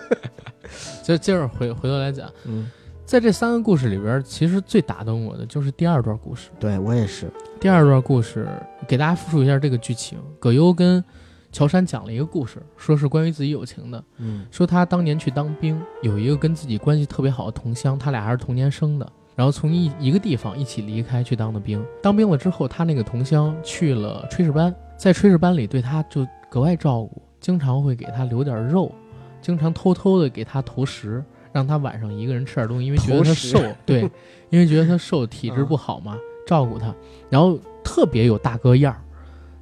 [1.05, 2.71] 就接着回回头来讲，嗯，
[3.05, 6.49] 在这三个故事里边，其实最打动我的就是第二段故事。
[6.59, 8.49] 对我也是，第二段故事
[8.89, 11.05] 给大家复述一下这个剧情：葛优跟
[11.53, 14.03] 乔杉讲了一个故事，说是关于自己友情的。
[14.19, 19.13] 嗯说他当年去当兵，有一个跟自己关系特别好的同乡，他俩还是同年生的。
[19.41, 28.95] 然后从一一个地方一起离开去当的兵，当兵了之后，他那个同乡去了炊事班，在炊事班里对他就格外照顾，经常会给他留点肉，
[29.41, 31.25] 经常偷偷的给他投食，
[31.55, 34.03] 让他晚上一个人吃点东西，因为觉得他瘦， 对，
[34.51, 36.95] 因为觉得他瘦，体质不好嘛，照顾他，
[37.31, 39.01] 然后特别有大哥样儿。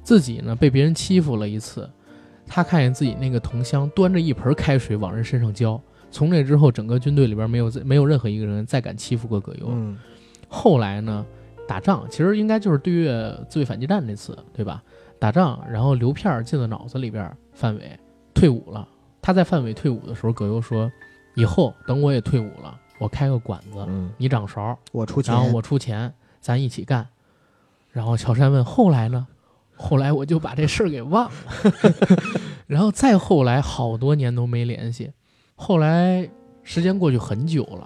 [0.03, 1.89] 自己呢被别人欺负了一次，
[2.45, 5.81] 他看见自己那个同乡端着一盆开水往人身上浇。
[6.11, 9.67] 从那之后，整个军队里边没有没有任何一个人再敢欺负过葛优。
[9.69, 9.97] 嗯
[10.47, 11.23] 后来呢，
[11.67, 13.13] 打仗其实应该就是对越
[13.47, 14.81] 自卫反击战那次，对吧？
[15.19, 17.99] 打仗，然后刘片儿进了脑子里边，范伟
[18.33, 18.87] 退伍了。
[19.21, 20.91] 他在范伟退伍的时候，葛优说
[21.35, 27.07] ：“以后等我也退伍了，我开个馆子，嗯，你掌勺，我出钱，然后我出钱，咱一起干。”
[27.91, 29.27] 然后乔杉问：“后来呢？”
[29.81, 31.31] 后来我就把这事儿给忘了，
[32.67, 35.11] 然后再后来好多年都没联系。
[35.61, 36.27] 后来
[36.63, 37.85] 时间过去很久了，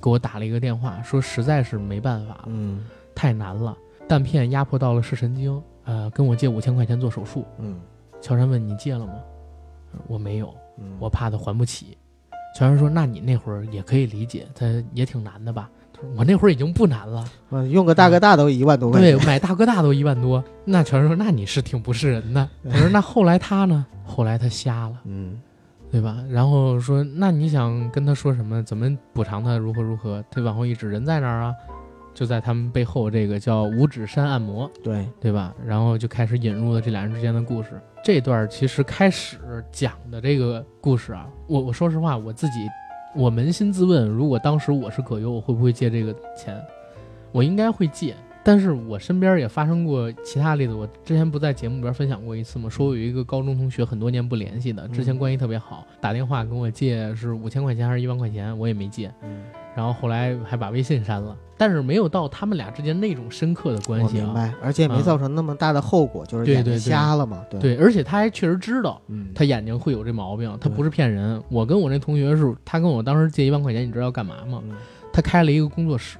[0.00, 3.76] 给我打了一个电话，说实在是没办法了，嗯太难了，
[4.08, 7.44] 弹片压迫到了视神经，呃，跟我借五千块钱做手术。
[7.58, 7.78] 嗯
[8.22, 9.12] 乔杉问你借了吗？
[10.06, 11.96] 我没有，嗯，我怕他还不起。
[12.56, 14.64] 乔杉说：“那你那会儿也可以理解，他
[14.94, 23.84] 也挺难的吧？”他说：“我那会儿已经不难了，嗯用个大哥大都一万多块对，，买大哥大都一万多。”那乔杉说：“那你是挺不是人的。”我说：“那后来他呢？
[24.06, 25.38] 后来他瞎了，嗯
[25.94, 26.24] 对吧？
[26.28, 28.60] 然后说：那你想跟他说什么？
[28.64, 29.56] 怎么补偿他？
[29.56, 30.20] 如何如何？
[30.28, 31.54] 他往后一指，人在哪儿啊，
[32.12, 35.54] 就在他们背后这个叫五指山按摩。”对，对吧？
[35.64, 37.80] 然后就开始引入了这俩人之间的故事。
[38.02, 39.38] 这段其实开始
[39.70, 42.68] 讲的这个故事啊，我我说实话，我自己
[43.14, 46.60] 我扪心自问，如果当时我是葛优，我会不会借这个钱？
[47.30, 48.16] 我应该会借。
[48.44, 52.68] 但是我身边也发生过其他例子，我之前不在节目里边分享过一次吗？
[52.68, 59.10] 说我有一个高中同学很多年不联系的，之前关系特别好，打电话跟我借是五千块钱还是一万块钱，我也没借。
[59.22, 59.42] 嗯，
[59.74, 64.20] 然后后来还把微信删了，但是没有到他们俩之间那种深刻的关系啊。
[64.20, 71.42] 我明白，而且也没啊造成那么大的后果，就是眼睛对对对瞎了嘛，对，对，而且他还确实知道嗯，他眼睛会有这毛病，他对不是骗人。
[71.48, 74.60] 我跟我那同学是，他跟我当时借一万块钱，你知道要干嘛吗？
[74.68, 74.76] 嗯
[75.12, 76.18] 他开了一个工作室，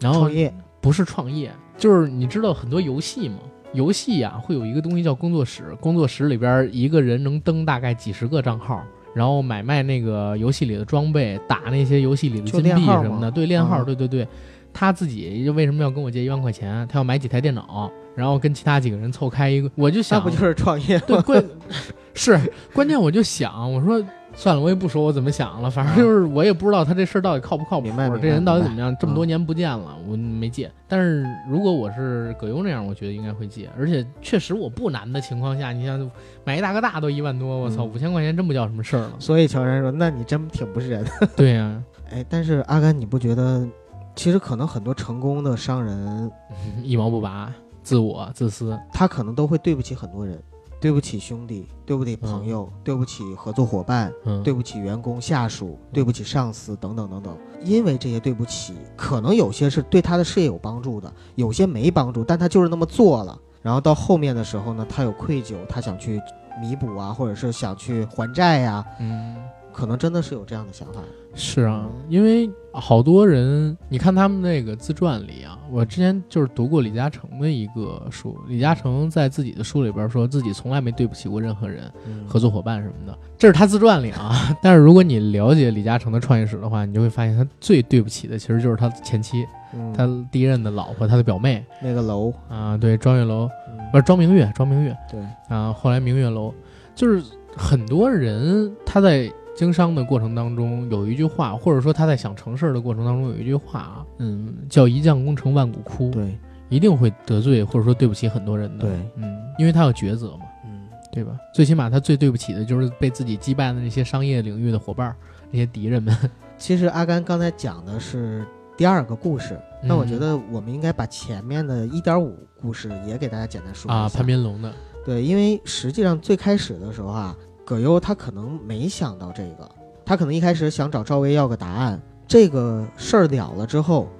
[0.00, 3.36] 然后创业，不是创业，就是你知道很多游戏吗？
[3.72, 8.82] 游戏呀、会有一个东西叫工作室，工作室里边一个人能登大概几十个账号，
[9.14, 14.28] 然后买卖那个游戏里的装备，打那些游戏里的金币什么的，对，练号，啊对对对。
[14.74, 16.86] 他自己为什么要跟我借一万块钱？
[16.90, 21.44] 他要买几台电脑，然后跟其他几个人凑开一个，我就那想，不就是创业对，关
[22.14, 22.40] 是
[22.74, 24.02] 关键，我就想，我说
[24.34, 30.70] 算了，我也不说我怎么想了，反正就是我也不知道他这事儿到底靠不靠谱明白明，白这人到底怎么样，这么多年不见了，我没借。
[30.88, 36.10] 但是如果我是葛优那样，我觉得应该会借，而且确实我不难的情况下，你像
[36.44, 39.12] 买一大哥大都一万多，我操，嗯五千块钱真不叫什么事儿了。
[39.18, 41.04] 所以乔杉说：“那你真挺不是人。
[41.36, 43.66] 对呀、 ”哎，但是阿甘，你不觉得，
[44.14, 46.30] 其实可能很多成功的商人，
[46.82, 50.38] 一毛不拔，自我自私，他可能都会对不起很多人，
[50.82, 57.38] 对不起兄弟，对不起朋友，对不起合作伙伴，嗯，对不起员工、下属，对不起上司，等等等等。
[57.62, 63.38] 因为这些对不起，可能有些是对他的事业有帮助的，有些没帮助，但他就是那么做了。
[63.62, 66.20] 然后到后面的时候呢，他有愧疚，他想去
[66.60, 69.36] 弥补啊，或者是想去还债呀、嗯。
[69.72, 71.00] 可能真的是有这样的想法。
[71.34, 84.32] 是啊，因为好多人，你看他们那个自传里啊，我之前就是读过李嘉诚的一个书，李嘉诚在自己的书里边说自己从来没对不起过任何人，嗯合作伙伴什么的，这是他自传里啊。
[84.62, 96.52] 但是如果你了解李嘉诚的创业史的话，你就会发现他最对不起的其实就是他前妻，嗯他第一任的老婆，他的表妹那个楼，啊，对，庄月楼嗯不是庄明月，庄明月对，啊，后来明月楼。
[96.94, 97.24] 就是
[97.56, 99.30] 很多人他在
[99.62, 106.36] 经商的过程当中有一句话，或者说他在想成事儿的过程当中有一句话啊，嗯，叫一将功成万骨枯，对
[106.68, 111.38] 一定会得罪或者说对不起很多人的，对，嗯，因为他要抉择嘛，嗯，对吧？
[111.54, 115.16] 最起码他最对不起的就是被自己击败的那些商业领域的伙伴儿，
[115.48, 116.12] 那些敌人们。
[116.58, 118.44] 其实阿甘刚才讲的是
[118.76, 124.00] 第二个故事，那我嗯觉得我们应该把前面的一点五故事也给大家简单说一下。
[124.00, 124.72] 啊，潘斌龙的，
[125.04, 127.36] 对，因为实际上最开始的时候啊，
[127.72, 129.66] 葛优他可能没想到这个，
[130.04, 131.98] 他可能一开始想找赵薇要个答案。
[132.28, 134.10] 这个事儿了了之后，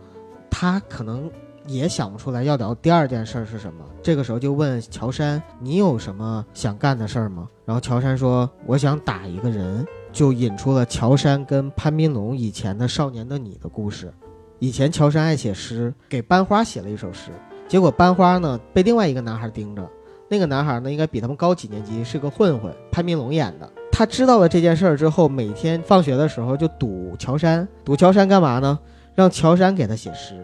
[0.50, 1.30] 他可能
[1.66, 3.84] 也想不出来要聊第二件事是什么。
[4.02, 14.10] 这个时候就问乔杉：“你有什么想干的事儿吗？”然后乔杉说：“我想打一个人。”就引出了乔杉跟潘斌龙以前的《少年的你》的故事。
[14.60, 17.30] 以前乔杉爱写诗，给班花写了一首诗，
[17.68, 19.86] 结果班花呢被另外一个男孩盯着。
[20.32, 23.68] 那个男孩呢，应该比他们高几年级，是个混混，潘斌龙演的。
[23.92, 28.78] 他知道了这件事儿之后，每天放学的时候就堵乔杉，堵乔杉干嘛呢？
[29.14, 30.42] 让乔杉给他写诗，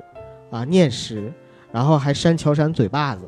[0.51, 1.33] 啊，念诗，
[1.73, 3.23] 然后还扇乔杉嘴巴子。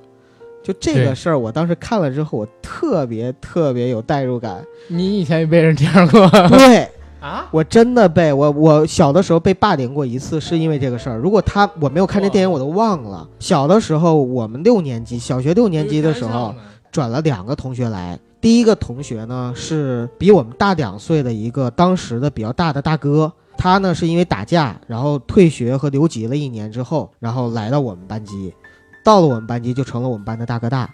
[0.63, 4.63] 就这个事儿，我当时看了之后，我特别特别有代入感。
[4.87, 6.87] 你以前也被人这样过对
[7.21, 7.47] 啊？
[7.51, 11.17] 我真的被我我小的时候被霸凌过一次，是因为这个事儿。
[11.19, 13.29] 如果他我没有看这电影，我都忘了。
[13.39, 16.55] 小的时候，我们六年级，小学六年级的时候，
[16.91, 18.19] 转了两个同学来。
[18.41, 28.55] 第一个同学呢是比我们大两岁的一个当时的比较大的大哥，他呢是因为打架，然后退学和留级了一年之后，然后来到我们班级，
[29.05, 30.89] 到了我们班级就成了我们班的大哥大。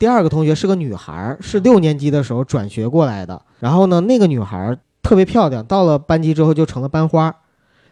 [0.00, 3.40] 第二个同学是个女孩，是六年级的时候转学过来的。
[3.60, 4.76] 然后呢，那个女孩
[5.10, 7.34] 特别漂亮，到了班级之后就成了班花。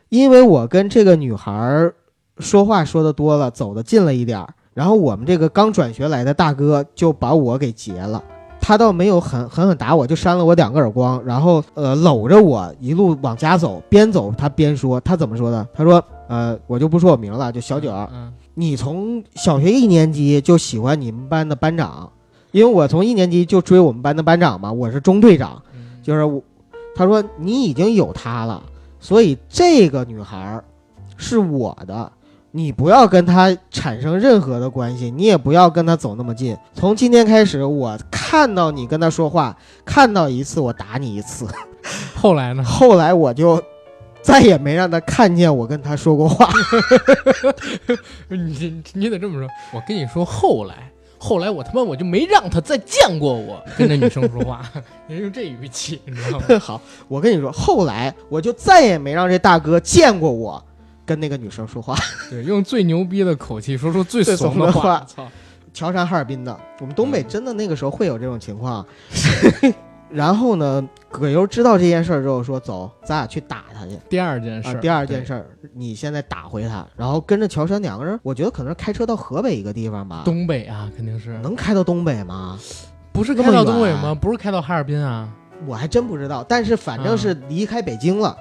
[0.08, 1.92] 因为我跟这个女孩儿
[2.38, 8.22] 说话说的多了，走的近了一点儿，然后我们这个刚转学来的大哥就把我给劫了。
[8.60, 15.66] 他倒没有狠狠狠打我，就扇了我两个耳光，然后呃搂着我一路往家走，边走他边说，他怎么说的？
[15.74, 17.92] 他说呃我就不说我名了，就小九
[18.54, 22.08] 你从小学一年级就喜欢你们班的班长，
[22.52, 26.40] 因为我从一年级就追我们班的班长嘛，我是中队长，嗯就是我，
[26.98, 28.60] 他说你已经有她了，
[28.98, 30.64] 所以这个女孩儿
[31.16, 32.10] 是我的，
[32.50, 36.56] 你不要跟她产生任何的关系，你也不要跟她走那么近。
[36.74, 41.46] 从今天开始，我看到你跟她说话，看到一次我打你一次。
[42.16, 42.64] 后来呢？
[42.64, 43.62] 后来我就
[44.20, 46.50] 再也没让她看见我跟她说过话。
[48.28, 49.48] 你你得这么说。
[49.72, 54.62] 我跟你说，后来后来我他妈我就没让他再见过我跟那女生说话，
[55.08, 56.46] 人用这语气，你知道吗？
[56.60, 60.64] 好，我跟你说，后来我就再也没让这大哥见过我
[61.04, 61.96] 跟那个女生说话。
[62.30, 65.06] 对，用最牛逼的口气说出最最怂怂的话话。
[65.06, 65.28] 操！
[65.74, 68.84] 乔杉哈尔滨的，我们东北嗯真的那个时候会有这种情况。
[70.10, 73.98] 然后呢，葛优知道这件事儿之后说：“走，咱俩去打他去。
[74.08, 80.22] 第二件事啊，第二件事儿，你现在打回他，然后跟着乔杉两个人，我觉得可能是开车到河北一个地方吧。
[80.24, 82.58] 东北啊，肯定是能开到东北吗？
[83.12, 84.14] 不是开到东北吗？
[84.14, 85.28] 不是开到哈尔滨啊？
[85.66, 88.36] 我还真不知道，但是反正是离开北京了，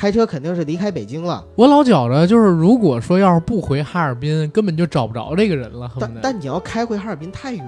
[0.00, 1.44] 开车肯定是离开北京了。
[1.56, 5.90] 我老觉着，就是如果说要是不回哈尔滨，根本就找不着这个人了。
[6.00, 7.66] 但但你要开回哈尔滨太远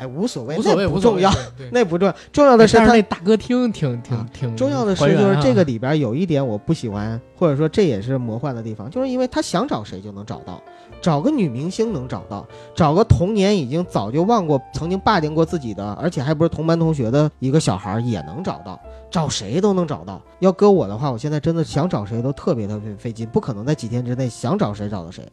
[0.00, 1.30] 哎，无所谓，无所谓，不重要，，
[1.70, 10.60] 那不重要，重要的是他但是那大歌厅挺挺啊挺重要的是，就是这个里边有一点我不喜欢，或者说这也是魔幻的地方，就是因为他想找谁就能找到，
[11.00, 18.78] 找个女明星能找到，找个童年已经早就忘过、曾经霸凌过自己的，而且还不是同班同学的一个小孩也能找到，
[19.10, 20.20] 找谁都能找到。
[20.40, 25.26] 要搁我的话，我现在真的想找谁都特别特别费劲，不可能在几天之内想找谁找到谁。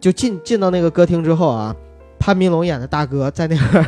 [0.00, 1.74] 就进进到那个歌厅之后啊，
[2.18, 3.86] 潘斌龙演的大哥在那儿。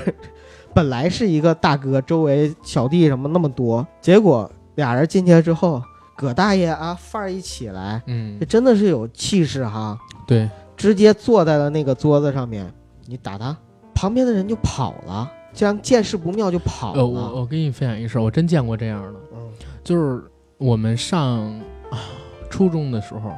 [0.73, 5.83] 本来是一个大哥，周围小弟什么那么多，结果俩人进去之后，
[6.17, 9.99] 葛大爷啊范儿一起来，嗯这，真的是有气势哈，
[10.29, 10.49] 对，
[10.81, 12.73] 直接坐在了那个桌子上面，
[13.05, 13.55] 你打他，
[13.95, 17.01] 旁边的人就跑了，这样见势不妙就跑了。
[17.03, 19.53] 呃，我我跟你分享一事儿，我真见过这样的，嗯
[19.85, 20.25] 就是
[20.57, 21.51] 我们上
[21.91, 22.01] 啊
[22.49, 23.31] 初中的时候，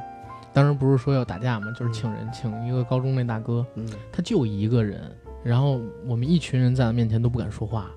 [0.53, 1.67] 当时不是说要打架吗？
[1.77, 5.01] 就是请人，请一个高中那大哥，嗯他就一个人，
[5.43, 7.91] 然后我们一群人在他面前都不敢说话，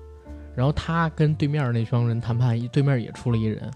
[0.55, 3.71] 然后他跟对面那帮人谈判，对面也出了一人，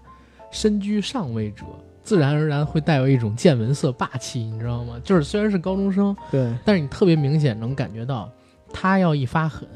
[0.50, 1.64] 身居上位者，
[2.02, 5.00] 自然而然会带有一种见闻色霸气，你知道吗？
[5.04, 8.28] 就是虽然是高中生，对，但是你特别明显能感觉到，
[8.72, 9.68] 他要一发狠，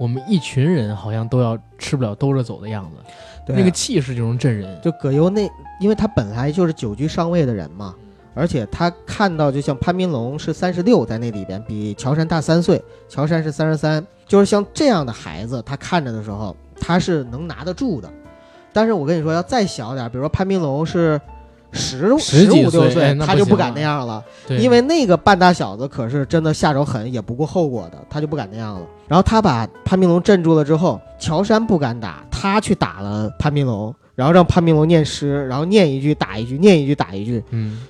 [0.00, 3.12] 我们一群人好像都要吃不了兜着走的样子，
[3.46, 4.80] 对那个气势就能震人。
[4.80, 5.50] 就葛优那，
[5.80, 7.94] 因为他本来就是久居上位的人嘛，
[8.34, 18.08] 而且他看到，就像潘斌龙是三十六，在那里边比乔杉大三岁，乔杉是三十三，就是像这样的孩子，他看着的时候，他是能拿得住的。
[18.72, 21.18] 但是我跟你说，要再小点儿，比如说潘斌龙是
[21.72, 24.22] 十十几五六岁哎他就不敢那样了。
[24.48, 28.86] 因为那个半大小子可是真的下手狠，也不顾后果的，他就不敢那样了。
[29.08, 37.42] 然后他把潘斌龙镇住了之后，乔杉不敢打，他去打了潘斌龙，然后让潘斌龙念诗，然后念一句打一句，念一句打一句。
[37.50, 37.82] 嗯，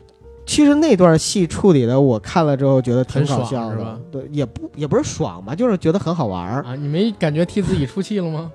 [0.44, 6.62] 其实那段戏处理的，我看了之后觉得挺搞笑的，对，也不也不是爽吧，就是觉得很好玩儿。
[6.64, 8.50] 啊，你没感觉替自己出气了吗？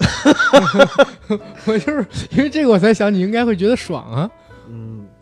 [1.66, 4.28] 我就是因为这个我才想，你应该会觉得爽啊。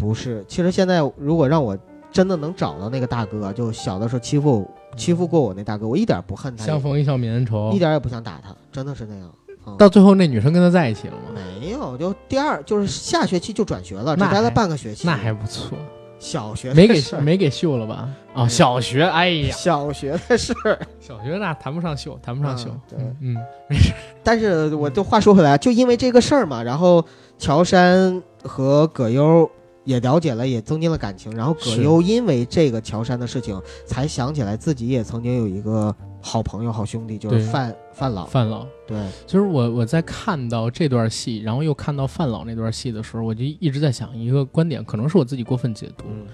[0.01, 1.77] 嗯，不是，其实现在如果让我
[2.11, 9.27] 真的能找到那个大哥，就小的时候欺负欺负过我那大哥，我一点不恨他，相逢一笑泯恩仇一，点儿也不想打他，真的是那样。
[9.27, 11.39] 嗯到最后那女生跟他在一起了吗？
[11.61, 15.07] 没有，就第二就是下学期就转学了，只待了半个学期。
[15.07, 15.77] 那还不错，
[16.19, 18.09] 小学没给没给秀了吧？
[18.35, 20.79] 啊，没小学，哎呀，小学的事儿。
[20.99, 22.75] 小学那谈不上秀，谈不上秀嗯。
[22.89, 23.37] 对嗯，
[24.25, 27.05] 但是我就话说回来，就因为这个事儿嘛，然后
[27.39, 29.49] 乔杉和葛优
[29.91, 31.35] 也了解了，也增进了感情。
[31.37, 38.25] 然后葛优因为这个乔杉的事情，才想起来自己也曾经有一个好朋友、好兄弟，就是范范老。
[38.27, 38.65] 范老。
[38.87, 46.05] 对，就是我我在看到这段戏，然后又看到范老那段戏的时候，我就一直在想一个观点，可能是我自己过分解读。
[46.09, 46.27] 嗯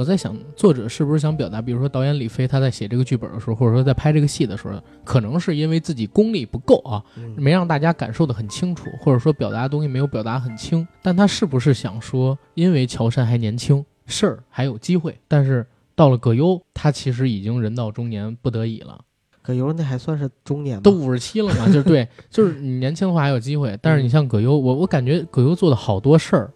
[0.00, 10.88] 我在想，作者是不是想表达，比如说导演李飞他在写这个剧本的时候，或者说在拍这个戏的时候，可能是因为自己功力不够啊，嗯没让大家感受得很清楚，或者说表达的东西没有表达很清。
[11.02, 18.98] 但他是不是想说，因为乔杉还年轻，事儿还有机会，但是到了葛优，他其实已经人到中年，不得已了。
[19.42, 20.80] 葛优那还算是中年吗？
[20.82, 26.50] 都五十七了嘛，就是对， 就是你年轻的话还有机会，但是你像葛优，我我感觉葛优做的好多事儿，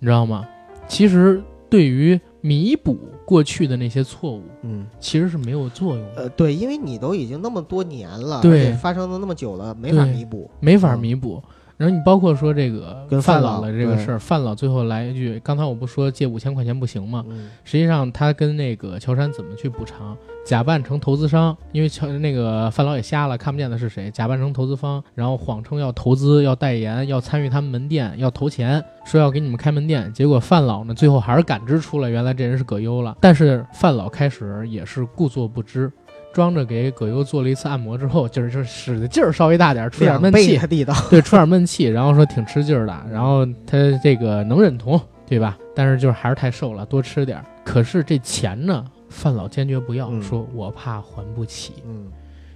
[0.00, 0.44] 你知道吗？
[0.88, 10.50] 其实对于弥补过去的那些错误，嗯，其实是没有作用的，呃，对，因为你都已经那么多年了，对发生了那么久了，没法弥补。
[10.60, 11.42] 没法弥补。
[11.80, 17.24] 然后你包括说这个跟范范老的这个事儿，范老最后来一句，刚才我不说借五千块钱不行吗？
[17.30, 20.14] 嗯实际上他跟那个乔杉怎么去补偿？
[20.44, 30.12] 假扮成投资商，因为乔那个范老也瞎了，看不见的是谁，假扮成投资方，然后谎称要投资、要代言、要参与他们门店、要投钱，说要给你们开门店。
[30.12, 33.16] 结果范老呢，最后还是感知出来原来这人是葛优了。
[33.22, 35.90] 但是范老开始也是故作不知，
[36.32, 40.94] 装着给葛优做了一次按摩之后，就是就是使的劲儿稍微大点儿，出点两闷气，地道。
[41.10, 45.58] 对，出点闷气，然后说挺吃劲儿的，然后他这个能忍同，对吧？
[45.74, 47.44] 但是就是还是太瘦了，多吃点儿。
[47.64, 51.74] 可是这钱呢，范老坚决不要，嗯说我怕还不起。
[51.86, 52.10] 嗯，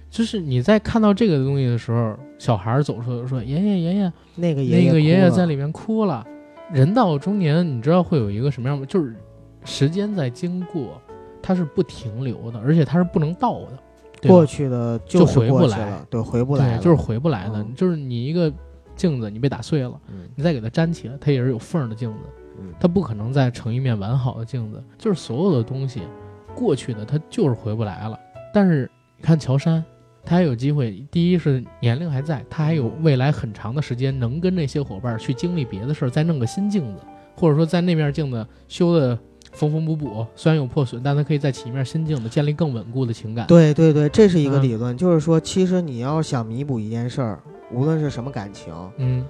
[0.09, 6.25] 就是你在看到这个东西的时候，小孩儿走出来说：“爷爷，爷爷，那个那个爷爷哭了爷在里面哭了。”
[6.73, 8.85] 人到中年，你知道会有一个什么样吗？
[8.87, 9.15] 就是
[9.63, 10.99] 时间在经过，
[11.47, 13.77] 它是不停留的，而且它是不能倒的，
[14.19, 17.61] 对过去的就是回不来了，对，回不来了，就是回不来的。
[17.61, 18.51] 嗯就是你一个
[18.95, 19.93] 镜子，你被打碎了。
[20.07, 22.17] 嗯你再给它粘起来，它也是有缝儿的镜子，
[22.59, 24.83] 嗯它不可能再成一面完好的镜子。
[24.97, 26.01] 就是所有的东西，
[26.55, 28.19] 过去的它就是回不来了。
[28.51, 29.85] 但是你看乔杉，
[30.23, 37.01] 他还有机会，第一是年龄还在，他还有未来很长的时间能跟那些伙伴去经历别的事儿，再弄个新镜子，
[37.35, 39.19] 或者说在那面镜子修的
[39.55, 43.47] 缝缝补补，虽然有破损，但它可以再起一面新镜子，建立更稳固的情感。
[43.47, 47.39] 对对对，这是一个嗯理论，就是说，其实你要想弥补一件事儿，
[47.71, 49.25] 无论是什么感情，嗯，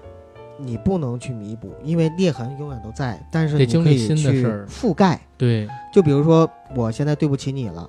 [0.57, 5.21] 你不能去弥补，因为裂痕永远都在，但是你可以经历新的去事儿覆盖。
[5.37, 7.87] 对，就比如说，我现在对不起你了，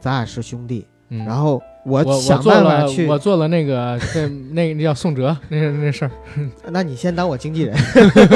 [0.00, 6.10] 咱俩是兄弟，嗯，然后我我想办法去，我做了那个那那个叫宋哲那那事儿，
[6.70, 7.76] 那你先当我经纪人，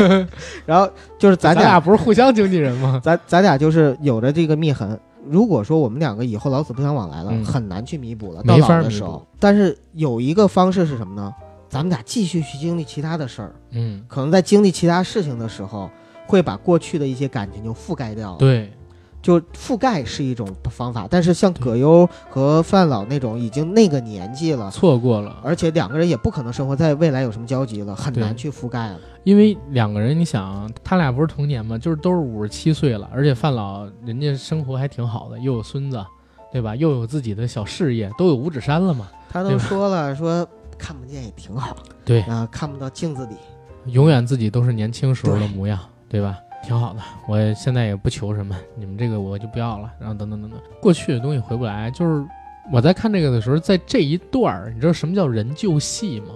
[0.65, 0.89] 然后
[1.19, 3.01] 就是咱咱俩不是互相经纪人吗？
[3.03, 4.99] 咱咱俩就是有着这个密痕。
[5.29, 8.41] 如果说我们两个以后老死不相往来了，嗯很难去弥补了。
[8.45, 11.33] 没到老的时候但是有一个方式是什么呢？
[11.69, 15.91] 咱们俩继续去经历其他的事儿，嗯，可能在经历其他事情的时候，
[16.27, 18.39] 会把过去的一些感情就覆盖掉了。
[18.39, 18.73] 对，
[19.23, 29.01] 就覆盖是一种方法，但是像葛优和范老那种已经那个年纪了，错过了，而且两个人也不可能生活在未来有什么交集了，很难去覆盖了。
[29.25, 31.77] 因为两个人，你想，他俩不是同年吗？
[31.77, 36.03] 就是都是五十七岁了，而且范老人家生活还挺好的，又有孙子，
[36.51, 36.75] 对吧？
[36.75, 39.09] 又有自己的小事业，都有五指山了嘛。
[39.29, 40.47] 他都说了，说
[40.79, 43.35] 看不见也挺好，对，啊、看不到镜子里。
[43.87, 46.39] 永远自己都是年轻时候的模样，对吧？
[46.63, 51.91] 挺好的，我现在也不求什么，你们这个我就不要了，然后等等等等，过去的东西回不来。
[51.91, 52.25] 就是
[52.73, 56.29] 我在看这个的时候，在这一段儿，你知道什么叫人救戏吗？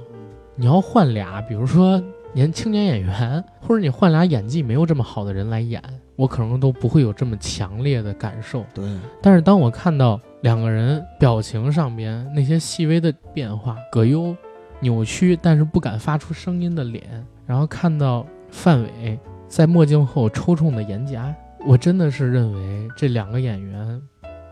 [0.57, 2.03] 你要换俩，比如说
[2.33, 5.83] 年青年演员，或者你换俩演技没有这么好的人来演，
[6.17, 8.65] 我可能都不会有这么强烈的感受。
[8.73, 8.85] 对，
[9.21, 14.35] 但是当我看到两个人表情上边那些细微的变化，葛优
[14.81, 17.03] 扭曲但是不敢发出声音的脸，
[17.47, 19.19] 然后看到范伟
[19.55, 21.33] 在墨镜后抽搐的眼颊，
[21.65, 24.03] 我真的是认为这两个演员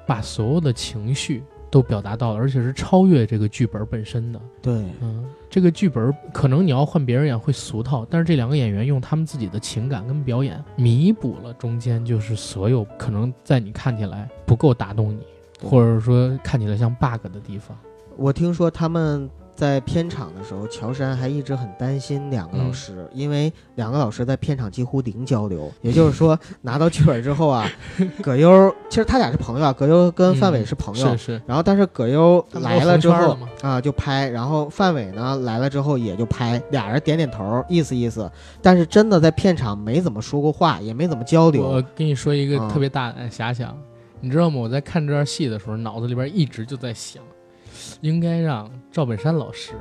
[0.07, 1.42] 把所有的情绪
[1.72, 4.40] 都表达到了，而且是超越这个剧本本身的。
[4.62, 15.18] 对，嗯，这个剧本可能你要换别人演会俗套，但是这两个演员用他们自己的情感跟表演弥补了中间就是所有可能在你看起来不够打动你，
[15.68, 17.76] 或者说看起来像 bug 的地方。
[18.16, 25.70] 我听说他们在片场的时候，乔杉还一直很担心两个老师，因为两个老师在片场几乎零交流。
[25.82, 27.68] 也就是说， 拿到剧本之后啊，
[28.22, 31.07] 葛优其实他俩是朋友啊，葛优跟范伟是朋友。
[31.11, 31.42] 是是。
[31.46, 38.30] 然后，但是葛优来了之后了啊，就拍；然后范伟呢来了之后也就拍，俩人点点头，意思意思。
[38.61, 41.62] 但是真的在片场没怎么说过话，也没怎么交流。
[41.68, 43.76] 我跟你说一个特别大的遐想，
[44.20, 44.59] 你知道吗？
[44.59, 47.22] 我在看这段戏的时候，脑子里边一直就在想。
[48.00, 49.72] 应该让赵本山老师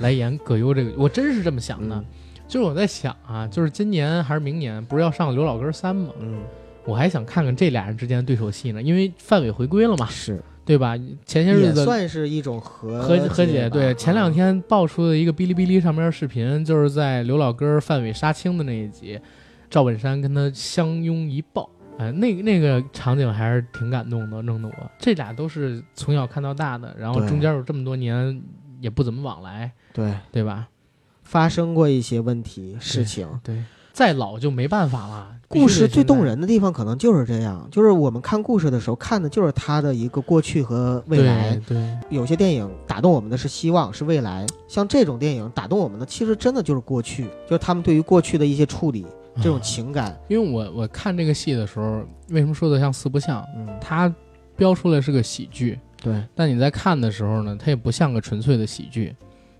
[0.00, 2.04] 来演葛优这个，我真是这么想的。
[2.48, 6.12] 就是我在想啊，就是今年还是明年，不是要上《刘老根三》吗？
[6.20, 6.42] 嗯，
[6.84, 10.94] 我还想看看这俩人之间的对手戏呢，因为范伟回归了嘛，是对吧？
[11.24, 13.70] 前些日子算是一种和和和解。
[13.70, 19.18] 对，前两天爆出的一个哔哩哔哩上面的视频，就是在刘老根范伟杀青的那一集，
[19.70, 21.70] 赵本山跟他相拥一抱。
[21.98, 28.42] 哎，那那个场景还是挺感动的，弄得我这俩都是从小看到大的，然后中间有这么多年
[28.80, 30.68] 也不怎么往来，对对吧？
[31.22, 33.62] 发生过一些问题事情，对，
[33.92, 35.28] 再老就没办法了。
[35.48, 41.54] 故事最动人的地方可能就是这样，就是我们看故事的时候看的就是他的一个过去和未来。
[41.66, 49.06] 对，有些电影打动我们的是希望，是未来；像这种电影打动我们的，其实真的就是过去，就是他们对于过去的一些处理。
[49.36, 53.44] 这种情感，因为我我看这个戏的时候，为什么说的像四不像？
[53.56, 54.12] 嗯，它
[54.56, 56.22] 标出来是个喜剧，对。
[56.34, 59.14] 但你在看的时候呢，它也不像个纯粹的喜剧，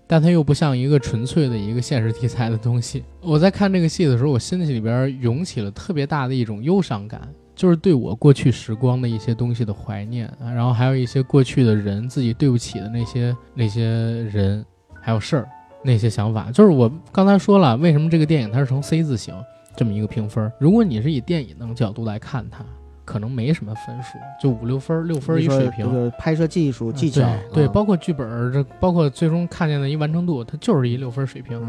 [0.05, 3.03] 但它又不像一个纯粹的一个现实题材的东西。
[3.21, 7.21] 我在看这个戏的时候，我心里边涌起了特别大的一种忧伤感，
[7.55, 13.83] 就是对我过去时光的一些东西的怀念，然后还有一些过去的人自己对不起的那些那些
[14.31, 14.63] 人
[15.01, 15.49] 还有事儿
[15.83, 16.51] 那些想法。
[16.51, 19.33] 就是我刚才说了，为什么这个电影它是呈 C 字形？
[19.75, 22.63] 这么一个评分，如果你是以电影的角度来看它，
[23.05, 25.85] 可能没什么分数，就五六分、六分一水平。
[25.85, 31.61] 这个拍摄技术技巧，对，包括剧本，这包括最终看见的一完成度，它就是一六分水平。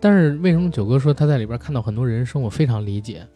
[0.00, 3.26] 但是为什么九哥说他在里边看到很多人生，我非常理解，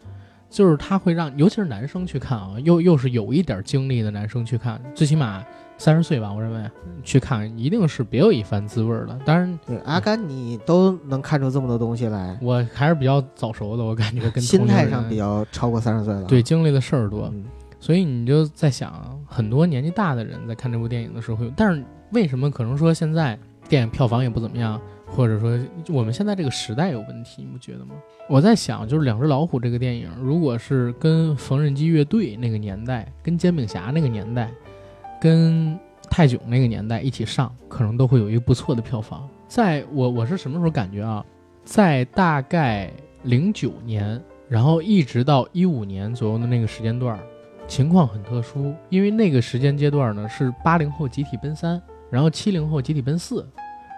[0.49, 5.43] 就是他会让，尤其是男生去看啊，又又是有一点经历的男生去看，最起码。
[5.77, 6.69] 三十岁吧，我认为
[7.03, 9.19] 去看一定是别有一番滋味的。
[9.25, 13.83] 当然，对阿甘，你都能看出这么多东西来，我还是比较早熟的。
[13.83, 16.23] 我感觉跟心态上比较超过三十岁了。
[16.23, 17.33] 对，经历的事儿多，
[17.79, 25.59] 所以你就在想，很多年纪大的人在看这部电影的时候，但是为什么可能说现在电影票房也不怎么样，或者说
[25.89, 27.95] 我们现在这个时代有问题，你不觉得吗？
[28.29, 34.49] 我在想，就是《两只老虎》这个电影，如果是跟缝纫机乐队那个年代，跟煎饼侠那个年代。
[35.23, 39.25] 跟泰囧那个年代一起上，可能都会有一个不错的票房。
[39.47, 41.23] 在我我是什么时候感觉啊？
[41.63, 42.91] 在大概
[43.23, 47.17] 零九年，然后一直到一五年左右的那个时间段，
[47.69, 53.47] 情况很特殊，因为那个时间阶段呢是八零后集体奔三，然后七零后集体奔四，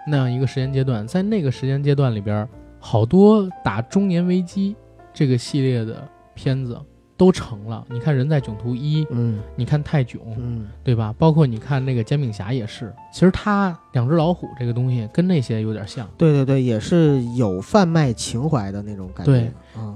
[0.06, 2.48] 那样一个时间阶段，在那个时间阶段里边，
[2.78, 4.76] 好多打中年危机
[5.12, 6.80] 这个系列的片子。
[7.16, 11.14] 都成了，你看人在囧途一，嗯，你看泰囧，嗯，对吧？
[11.18, 19.50] 包括你看那个煎饼侠也是，其实他两只老虎这个东西跟那些有点像，对对对，也是有贩卖情怀的那种感觉，对，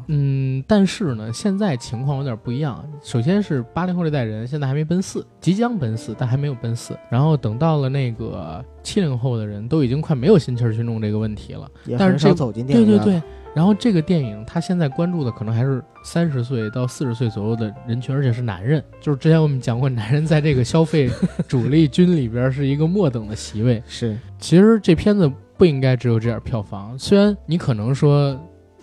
[0.06, 2.82] 嗯，但是呢，现在情况有点不一样。
[3.02, 6.96] 首先是八零后这代人现在还没奔四，即将奔四，但还没有奔四。
[7.10, 13.22] 然后等到了那个七零后的人都已经快没有心气儿去弄这个问题了，但是这走进电影对对对。
[13.54, 18.82] 然后这个电影，他现在关注的可能还是三十岁到四十岁左右的人群，而且是男人。
[19.00, 21.10] 就是之前我们讲过，男人在这个消费
[21.48, 23.82] 主力 军里边是一个末等的席位。
[23.88, 26.96] 是，其实这片子不应该只有这点票房。
[26.96, 28.38] 虽然你可能说，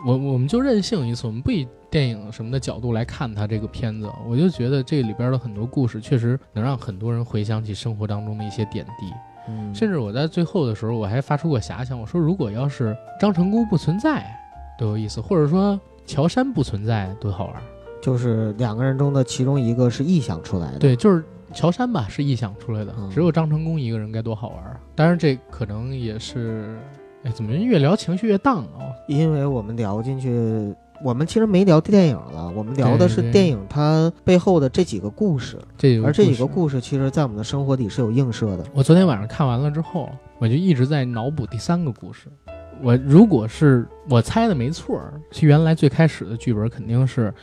[0.06, 9.14] 我我们就任性一次，我们不以电影什么的角度来看它这个片子，我就觉得这里边的很多故事确实能让很多人回想起生活当中的一些点滴。
[9.48, 14.26] 嗯，甚至我在最后的时候，我还发出过遐想，我说如果要是张成功不存在。
[14.78, 17.56] 多有意思，或者说乔杉不存在多好玩，
[18.02, 20.80] 就是两个人中的其中一个是臆想出来的。
[20.80, 21.24] 对，就是
[21.54, 22.94] 乔杉吧，是臆想出来的。
[23.12, 24.80] 只有张成功一个人该多好玩啊。
[24.96, 26.78] 当然，这可能也是，
[27.24, 28.94] 哎，怎么越聊情绪越荡啊？
[29.08, 30.76] 因为我们聊进去。
[31.04, 35.56] 我们其实没聊电影了，我们聊的是电影它背后的这几个故事。
[35.78, 38.64] 这而这几个故事，其实，在我们的生活里是有映射的。
[38.74, 40.10] 我昨天晚上看完了之后，
[40.40, 42.30] 我就一直在脑补第三个故事。
[42.82, 47.34] 我如果是我猜的没错儿，是原来最开始的剧本肯定是，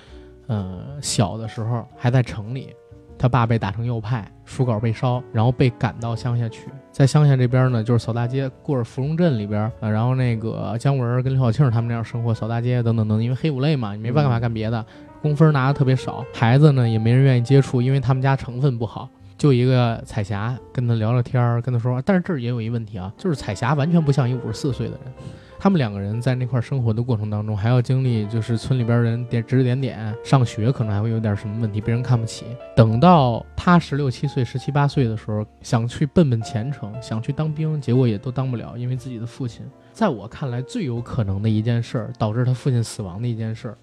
[0.46, 2.74] 呃，小的时候还在城里，
[3.18, 14.84] 他爸被打成右派，书稿被烧，然后被赶到乡下去，在乡下这边呢，就是扫大街，过着芙蓉镇里边啊，然后那个姜文跟刘晓庆他们那样生活，扫大街等等等，因为黑五类嘛，你没办法干别的，
[15.20, 19.08] 工分拿的特别少，孩子呢也没人愿意接触，因为他们家成分不好。
[19.44, 25.12] 就一个彩霞跟他聊聊天儿，跟他说，但是这儿也有一问题啊，就是彩霞完全不像一五十四岁的人。
[25.58, 32.46] 他们两个人在那块生活的过程当中，还要经历就是村里边人点指指点点，上学可能还会有点什么问题，被人看不起。
[32.74, 39.60] 等到他十六七岁、十七八岁的时候，想去奔奔前程，想去当兵，结果也都当不了，因为自己的父亲。
[39.92, 43.76] 在我看来，最有可能的一件事，导致他父亲死亡的一件事，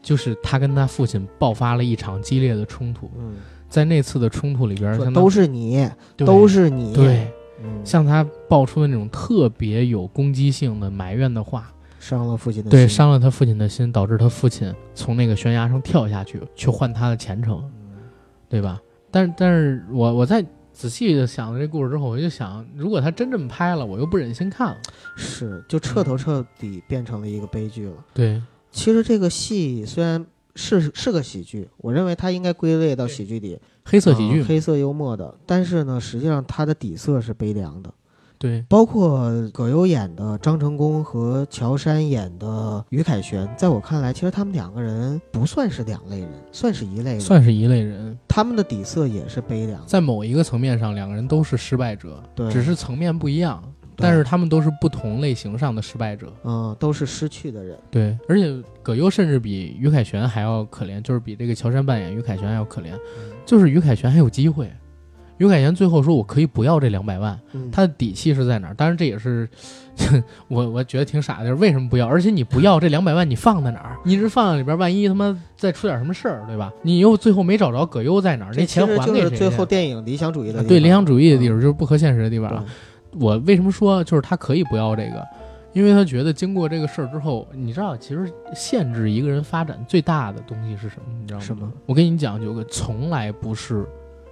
[0.00, 3.10] 就是他跟他父亲爆发了一场激烈的冲突。
[3.18, 3.34] 嗯，
[3.72, 7.26] 在那次的冲突里边，都是你，都是你，对，
[7.64, 17.96] 嗯，向他爆出的那种特别有攻击性的埋怨的话，伤了父亲的心对，伤了他父亲的心，导致他父亲从那个悬崖上跳下去，去换他的前程，嗯
[18.46, 18.78] 对吧？
[19.10, 20.44] 但是，但是我我在
[20.74, 24.76] 仔细的想了这故事之后，我就想，如果他真这么拍了，我又不忍心看了。
[25.16, 27.94] 是就彻头彻底变成了一个悲剧了。
[28.12, 30.22] 对，其实这个戏虽然
[30.54, 37.92] 是是个喜剧，我认为它应该归类到喜剧里，黑色喜剧黑色幽默的，但是呢，实际上它的底色是悲凉的。
[38.38, 47.20] 对，包括葛优演的张成功和乔杉演的于凯旋，在我看来，其实他们两个人不算是两类人，算是一类人。
[47.20, 56.32] 算是一类人，他们的底色也是悲凉的，在某一个层面上，两个人都是失败者，对，只是层面不一样，对但是他们都是不同类型上的失败者。
[56.44, 57.78] 嗯，都是失去的人。
[57.90, 62.90] 对，而且葛优甚至比于凯旋还要可怜，就是比这个乔杉扮演于凯旋还要可怜，
[63.46, 64.70] 就是于凯旋还有机会。
[65.38, 68.74] 于凯旋最后说：“我可以不要这两百万。”嗯，他的底气是在哪儿？
[68.74, 69.48] 当然，这也是
[70.46, 72.06] 我我觉得挺傻的，就是为什么不要？
[72.06, 73.96] 而且你不要这两百万，你放在哪儿？
[74.04, 76.70] 你一直放在里边，万一他妈再出点什么事儿，对吧？
[76.82, 82.64] 你又最后没找着葛优在哪儿，那钱还给谁去最后电影理想主义的地方对理想主义的地嗯方，就是不合现实的地方啊。
[83.18, 85.26] 我为什么说就是他可以不要这个？
[85.72, 91.04] 因为他觉得经过这个事儿之后，你知道，其实限制一个人发展最大的东西是什么？
[91.18, 91.44] 你知道吗？
[91.46, 91.72] 什么？
[91.86, 93.86] 我跟你讲，九哥，从来不是，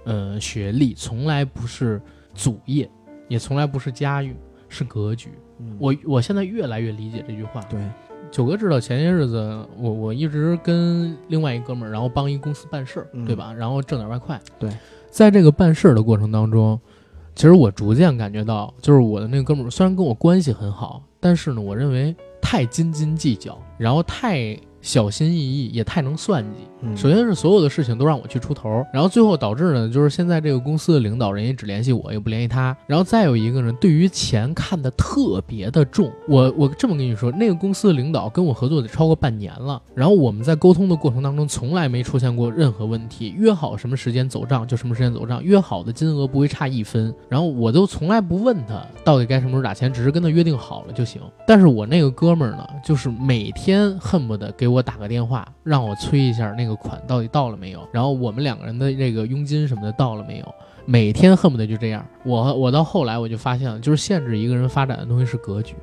[0.05, 1.99] 呃，学历，从来不是
[2.35, 2.87] 祖业，
[3.27, 4.35] 也从来不是家运，
[4.69, 5.31] 是格局。
[5.59, 7.59] 嗯我我现在越来越理解这句话。
[7.63, 7.79] 对，
[8.29, 13.51] 九哥知道前些日子我我一直跟另外一哥们儿，然后帮一公司办事儿，嗯对吧？
[13.51, 14.39] 然后挣点外快。
[14.59, 14.69] 对，
[15.09, 16.79] 在这个办事儿的过程当中，
[17.33, 26.63] 其实我逐渐感觉到，就是我的那个哥们儿虽然跟我关系很好，但是呢，我认为太斤斤计较，然后太小心翼翼，也太能算计。
[26.95, 32.75] 首先是所有的事情都让我去出头，然后最后导致呢，就是现在这个公司的领导人也只联系我，也不联系他。
[32.87, 36.11] 然后再有一个呢，对于钱看得特别的重。
[36.27, 47.13] 我我这么跟你说，那个公司的领导跟我合作得超过半年了，然后我们在沟通的过程当中从来没出现过任何问题，约好什么时间走账就什么时间走账，约好的金额不会差一分。
[47.29, 51.21] 然后我都从来不问他到底该什么时候打钱，只是跟他约定好了就行。
[51.45, 60.55] 但是我那个哥们儿呢，就是每天恨不得给我打个电话，让我催一下那个款到底到了没有，然后我们两个人的这个佣金什么的到了没有，
[60.85, 62.05] 每天恨不得就这样。
[62.23, 65.75] 我我到后来我就发现了，就是限制一个人发展的东西是格局，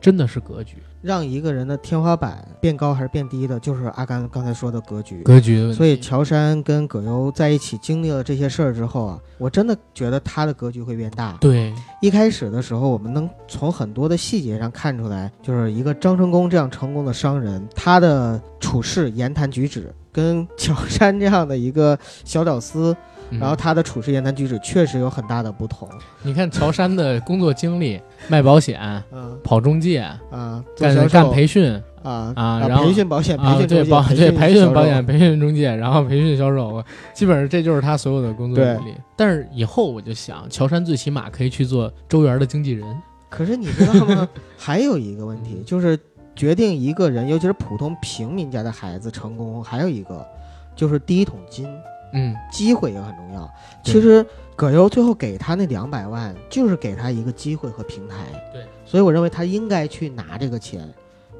[0.00, 5.22] 真的是格局，让一个人的天花板变高还是变低的，就是阿甘刚才说的格局。
[5.22, 5.72] 格局。
[5.72, 11.36] 所以乔杉跟葛优在一起经历了这些事儿之后啊，我真的觉得他的格局会变大。
[11.40, 11.72] 对
[12.02, 22.96] 一开始的时候，我们能从很多的细节上看出来，就是一个张成功这样成功的商人，他的处事、言谈举止，跟乔杉这样的一个小屌丝，
[23.30, 25.88] 嗯然后他的处事、言谈举止确实有很大的不同。
[26.22, 28.80] 你看乔杉的工作经历，卖保险、
[29.12, 29.98] 嗯跑中介、
[30.30, 31.72] 啊，做干干培训
[32.04, 38.94] 啊啊然后培训保险、培训，对训中介保对培训保险、培训中介，然后培训销售，我基本上这就是他所有的工作经历。
[39.16, 42.86] 但是以后我就想，乔杉最起码可以去做周元的经纪人。
[43.28, 44.28] 可是你知道吗？
[44.56, 45.98] 还有一个问题就是，
[46.34, 50.26] 决定一个人，尤其是普通平民家的孩子成功，还有一个
[50.74, 51.68] 就是第一桶金，
[52.12, 53.48] 嗯，机会也很重要。
[53.82, 54.24] 其实
[54.56, 58.16] 葛优最后给他那两百万，就是给他一个机会和平台。
[58.52, 60.88] 对，所以我认为他应该去拿这个钱，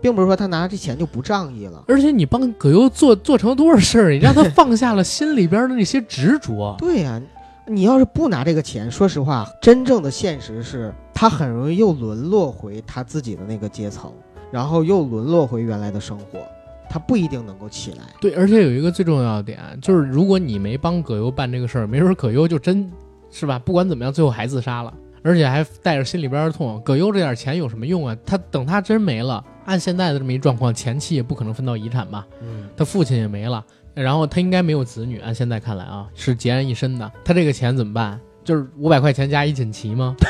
[0.01, 1.85] 并不是说他拿这钱就不仗义了。
[1.89, 6.77] 而且你帮葛优做做成多少事儿，你让他放下了心里边的那些执着。
[6.79, 7.21] 对呀、
[7.67, 14.13] 你要是不拿这个钱，说实话，真正的现实是他很容易又沦落回他自己的那个阶层，
[14.55, 16.39] 然后又沦落回原来的生活，
[16.89, 18.05] 他不一定能够起来。
[18.21, 22.89] 对，而且有一个最重要的点，就是如果你没帮葛优办这个事儿，没准葛优就真
[23.33, 24.95] 是吧，不管怎么样，最后还自杀了。
[25.25, 26.81] 而且还带着心里边的痛。
[26.85, 28.17] 葛优这点钱有什么用啊？
[28.25, 32.25] 他等他真没了，按现在的这么一状况，前妻也不可能分到遗产吧？
[32.41, 37.11] 嗯，他父亲也没了，然后他应该没有子女，按现在看来啊，是孑然一身的。
[37.25, 38.21] 他这个钱怎么办？
[38.45, 40.15] 就是五百块钱加一锦旗吗？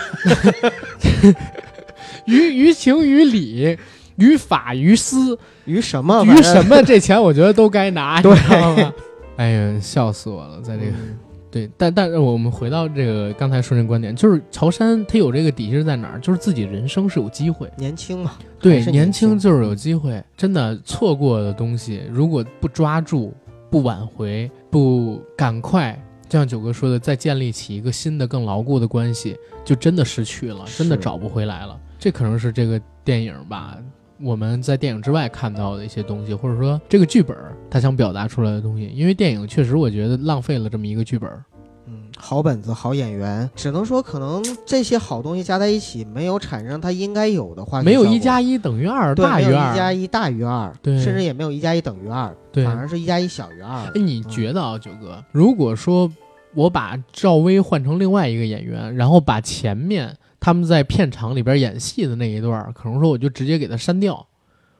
[2.27, 3.77] 于于情于理，
[4.17, 6.25] 于法于私，于什么？
[6.25, 6.83] 于什么？
[6.83, 8.95] 这钱我觉得都该拿，对 你知道吗？
[9.37, 10.93] 哎呀，笑死我了，在这个。
[10.93, 11.19] 嗯
[11.55, 16.19] 对，但但是我们回到这个刚才说那观点，就是乔杉他有这个底气是在哪儿？
[16.19, 20.21] 就是自己人生是有机会，年轻嘛，对，年轻就是有机会。
[20.37, 23.33] 真的错过的东西，如果不抓住、
[23.71, 25.97] 不挽回、不赶快，
[26.29, 31.79] 就像九哥说的，再建立起一个新的、更牢固的关系，就真的失去了，真的找不回来了。
[32.01, 33.79] 这可能是这个电影吧。
[34.25, 41.45] 我们在电影之外看到的一些东西，或者说这个剧本儿他想表达出来的东西，因为电影确实我觉得浪费了这么一个剧本儿。
[41.87, 53.77] 嗯，好本子、好演员，只能说可能这些好东西加在一起，没有产生它应该有的化学没有一加一等于二大于二，一加一大于二，对甚至也没有一加一等于二，对反而是一加一小于二。
[53.77, 56.11] 哎，你觉得啊，九哥，如果说
[56.55, 64.26] 我把赵薇换成另外一个演员，然后把前面他们在片场里边演戏的那一段，可能说我就直接给它删掉，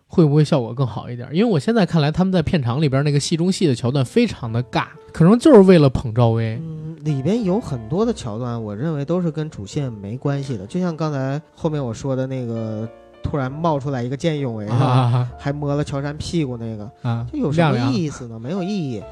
[0.06, 1.26] 会不会效果更好一点？
[1.32, 6.60] 因为我现在看来，他们在片场里边那个戏中戏的桥段非常的尬，可能就是为了捧赵薇。
[6.62, 12.86] 嗯，里边有很多的桥段，我认为都是跟主线没关系的，就像刚才后面我说的那个，
[13.22, 17.26] 突然冒出来一个见义勇为，啊还摸了乔杉屁股那个，啊！
[17.32, 18.38] 这有什么意思呢？
[18.38, 19.02] 没有意义。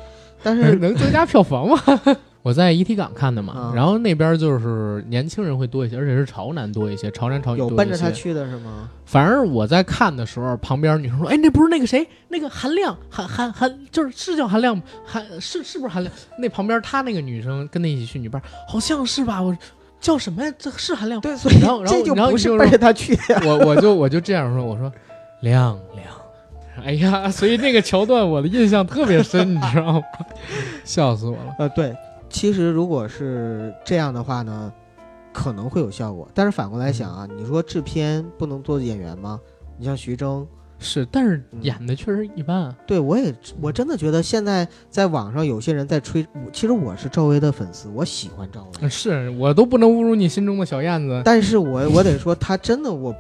[0.43, 1.79] 但是 能增加票房吗？
[2.43, 7.73] 我在遗体港看的嘛，啊然后那边就是年轻人会多一些，而且是潮男多一些，潮男潮女多一些。
[7.73, 8.89] 有奔着他去的是吗？
[9.07, 14.83] 反正我在看的时候，旁边女生说：“哎，那不是那个谁，那个韩亮，韩韩韩，就是是叫韩亮吗？
[15.07, 16.13] 韩是是不是韩亮？
[16.39, 19.41] 那旁边他那个女生跟他一起去女伴，好像是吧？
[19.41, 19.57] 我
[20.01, 20.53] 叫什么呀？
[20.59, 21.21] 这是韩亮？
[21.21, 23.41] 对，所以然后然后这就不是然后你就奔着他去的。
[23.47, 24.93] 我我就我就这样说，我说
[25.43, 26.07] 亮亮，
[26.85, 30.03] 哎呀，所以那个桥段我的印象特别深，你知道吗？
[30.85, 31.55] 笑死我了。
[31.61, 31.95] 呃，对，
[32.33, 34.73] 其实如果是这样的话呢，
[35.33, 36.27] 可能会有效果。
[36.35, 39.39] 但是反过来想啊，你说制片不能做演员吗？
[39.79, 40.47] 你像徐峥，
[40.79, 42.77] 是，但是嗯演的确实一般啊。
[42.87, 51.21] 对我也我真的觉得现在在网上有些人在吹，其实我是赵薇的粉丝，我喜欢赵薇，是我都不能侮辱你心中的小燕子。
[51.25, 53.15] 但是我我得说，她真的我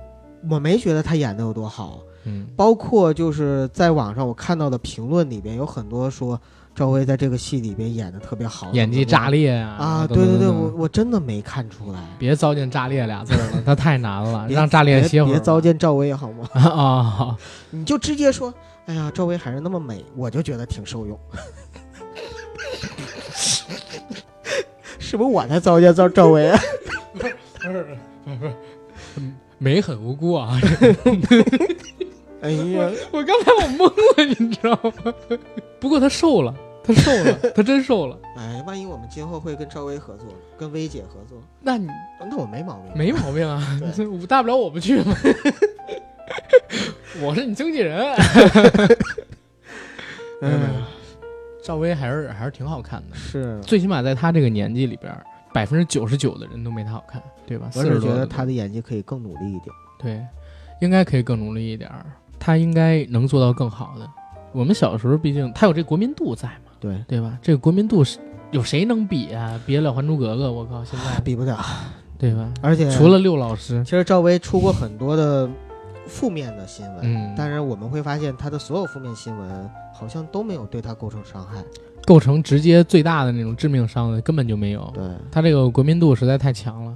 [0.50, 2.00] 我没觉得她演的有多好。
[2.24, 6.40] 嗯，包括就是在网上我看到的评论里边有很多说
[6.74, 9.76] 赵薇在这个戏里边演的特别好，演技炸裂裂啊！
[9.78, 10.06] 啊！
[10.06, 11.98] 对对对，我我真的没看出来。
[12.18, 15.32] 别糟践“炸裂”俩字儿了，它太难了，让炸裂别歇会儿。
[15.34, 16.48] 别糟践赵薇好吗？
[16.58, 17.36] 啊
[17.70, 18.52] 你就直接说，
[18.86, 21.18] 哎呀，赵薇还是那么美，我就觉得挺受用。
[24.98, 26.58] 是不是我在糟践赵赵薇啊？
[27.12, 27.36] 不是，
[28.24, 28.52] 不是
[29.58, 30.58] 美很无辜啊！
[32.42, 33.86] 哎呀，我刚才我懵
[34.16, 34.72] 了，你知道
[35.04, 35.14] 吗？
[35.80, 38.18] 不过他瘦了，他瘦了， 他真瘦了。
[38.36, 40.26] 哎，万一我们今后会跟赵薇合作，
[40.58, 41.88] 跟薇姐合作，那你
[42.20, 42.92] 那我没毛病。
[42.96, 45.14] 没毛病啊对，这大不了我不去嘛。
[47.22, 48.14] 我是你经纪人。
[51.62, 55.16] 赵薇还是还是挺好看的，是，最起码在她这个年纪里边，
[55.52, 59.66] 百分之九十九的人都没她好看，对吧我只觉得她的演技可以更努力一点。
[60.00, 60.20] 对，
[60.80, 61.88] 应该可以更努力一点
[62.42, 64.08] 儿，她应该能做到更好的。
[64.52, 67.38] 我们小时候毕竟他有这国民度在嘛，对，对吧？
[67.40, 68.18] 这个国民度是
[68.50, 69.58] 有谁能比啊？
[69.64, 70.48] 比得了《还珠格格》？
[70.52, 71.58] 我靠，现在比不了。
[72.18, 72.52] 对吧？
[72.60, 75.48] 而且除了六老师，其实赵薇出过很多的
[76.06, 81.64] 负面的新闻，嗯，但是我们会发现她的所有负面新闻好像都没有对她构成伤害。
[82.04, 84.88] 构成直接最大的那种致命伤的根本就没有。
[84.92, 86.94] 对，他这个国民度实在太强了，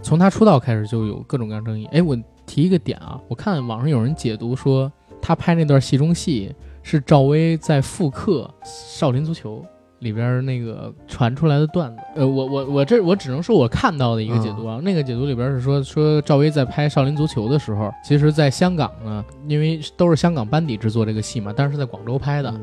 [0.00, 1.86] 从他出道开始就有各种各样争议。
[1.92, 2.16] 哎，我
[2.46, 4.90] 提一个点啊，我看网上有人解读说，
[5.20, 9.58] 他拍那段戏中戏是赵薇在复刻《少林足球》
[10.00, 12.02] 里边那个传出来的段子。
[12.16, 22.60] 呃，我我我这我只能说我看到的一个解读啊，那个解读里边是说说赵薇在拍《少林足球》的时候，其实在香港呢，因为都是香港班底制作这个戏嘛，但是是在广州拍的，嗯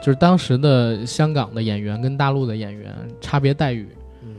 [0.00, 3.88] 就是当时的香港的演员跟大陆的演员差别待遇。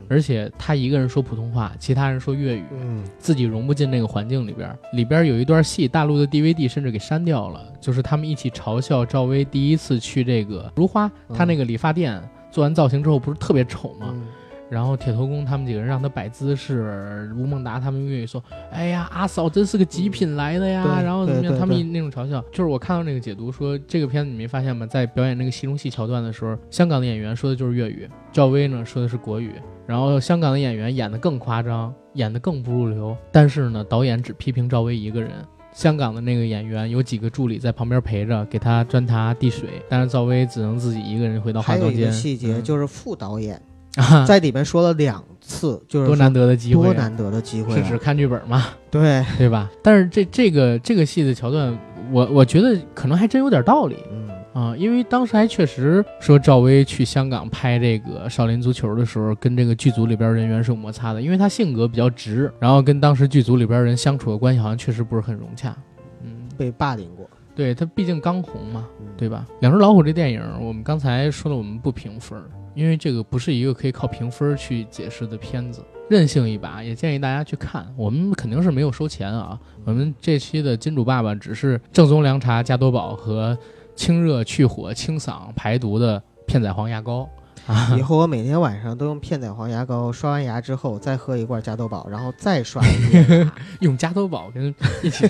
[0.10, 4.78] 嗯而且他一个人说普通话，其他人说粤语，嗯自己融不进那个环境里边儿。
[4.94, 14.08] 里边儿有一段戏，大陆的 DVD 甚至给删掉了，就是他们一起嘲笑赵薇第一次去这个如花，她那个理发店做完造型之后不是特别丑吗？
[14.12, 14.24] 嗯
[14.70, 18.40] 然后铁头功他们几个人让他摆姿势，吴孟达他们粤语说
[18.72, 21.58] ：“哎呀，阿嫂真是个极品来的呀。”对然后怎么样？
[21.58, 24.86] 他们那种嘲笑，就是我看到那个解读说，这个片子你没发现吗？
[24.86, 29.54] 在表演那个戏中戏桥段的时候，香港的演员说的就是粤语，赵薇呢说的是国语，
[29.90, 35.32] 然后香港的演员演得更夸张，演得更不入流，但是呢，导演只批评赵薇一个人。
[35.74, 42.14] 香港的那个演员有几个助理在旁边陪着，给他端茶递水，但是赵薇只能自己一个人回到化还有一个妆间。
[42.14, 42.64] 细节嗯。
[42.64, 43.60] 就是副导演
[43.96, 49.72] 啊，在里面说了两次，就是多难得的机会啊，多难得的机会啊，是只看剧本嘛， 对，对吧？
[49.84, 51.76] 但是这这个这个戏的桥段，
[52.12, 53.96] 我我觉得可能还真有点道理。
[54.12, 65.76] 嗯，啊，因为当时还确实说赵薇去香港拍这个《少林足球》的时候，跟这个剧组里边人员是有摩擦的，因为她性格比较直，然后跟当时剧组里边人相处的关系好像确实不是很融洽。
[66.24, 69.46] 嗯，被霸凌过，对她毕竟刚红嘛，嗯对吧？
[69.62, 72.42] 《两只老虎》这电影，我们刚才说了，我们不评分，
[72.74, 75.82] 因为这个不是一个可以靠评分去解释的片子。
[76.10, 77.86] 任性一把，也建议大家去看。
[77.96, 83.56] 我们肯定是没有收钱啊，我们这期的金主爸爸只是正宗凉茶加多宝和
[84.00, 87.30] 清热去火、清嗓排毒的片仔癀牙膏
[87.68, 88.02] 啊以。
[88.02, 93.52] 后我每天晚上都用片仔癀牙膏刷完牙之后，再喝一罐加多宝，然后再刷一遍。
[93.82, 94.74] 用加多宝跟
[95.04, 95.28] 一起。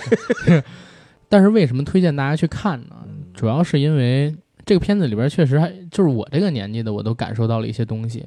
[1.27, 2.95] 但是为什么推荐大家去看呢？
[3.33, 8.23] 主要是因为这个片子里边确实还就是我这个年纪的，我都感受到了一些东西。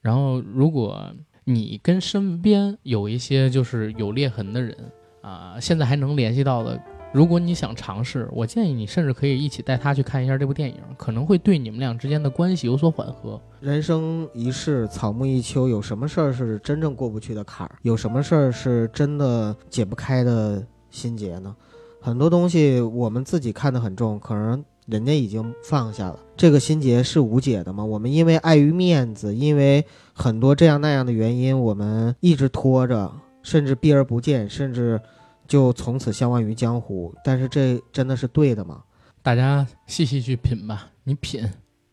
[0.00, 1.12] 然后，如果
[1.42, 4.76] 你跟身边有一些就是有裂痕的人
[5.20, 6.80] 啊、现在还能联系到的，
[7.14, 13.40] 如果你想尝试，我建议你甚至可以一起带他去看一下这部电影，可能会对你们俩之间的关系有所缓和。
[13.60, 17.76] 人生一世，草木一秋，有什么事儿是真正过不去的坎儿？
[17.82, 20.60] 有什么事儿是真的解不开的
[20.90, 21.54] 心结呢？
[22.00, 26.18] 很多东西我们自己看得很重，可能人家已经放下了。
[26.36, 27.84] 这个心结是无解的吗？
[27.84, 33.12] 我们因为碍于面子，因为很多这样那样的原因，我们一直拖着，
[33.44, 35.00] 甚至避而不见，甚至
[35.46, 37.14] 就从此相忘于江湖。
[37.24, 38.82] 但是这真的是对的吗？
[39.22, 41.48] 大家细细去品吧，你品，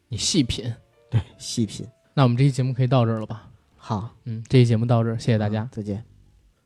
[0.10, 0.74] 你细品。
[1.10, 1.88] 对细品。
[2.14, 3.49] 那我们这期节目可以到这儿了吧？
[3.78, 5.68] 好，嗯，这期节目到这儿，谢谢大家。
[5.72, 6.04] 再见。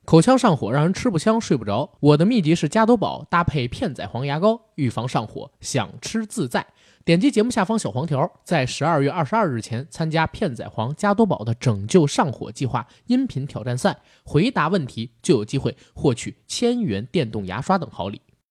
[0.06, 6.66] 口腔上火让人吃不香睡不着，我的秘籍是加多宝搭配片仔癀牙膏，预防上火，想吃自在。
[7.06, 18.20] 点击节目下方小黄条，在十二月二十二日前参加片仔癀加多宝的拯救上火计划音频挑战赛，回答问题就有机会获取千元电动牙刷等好礼。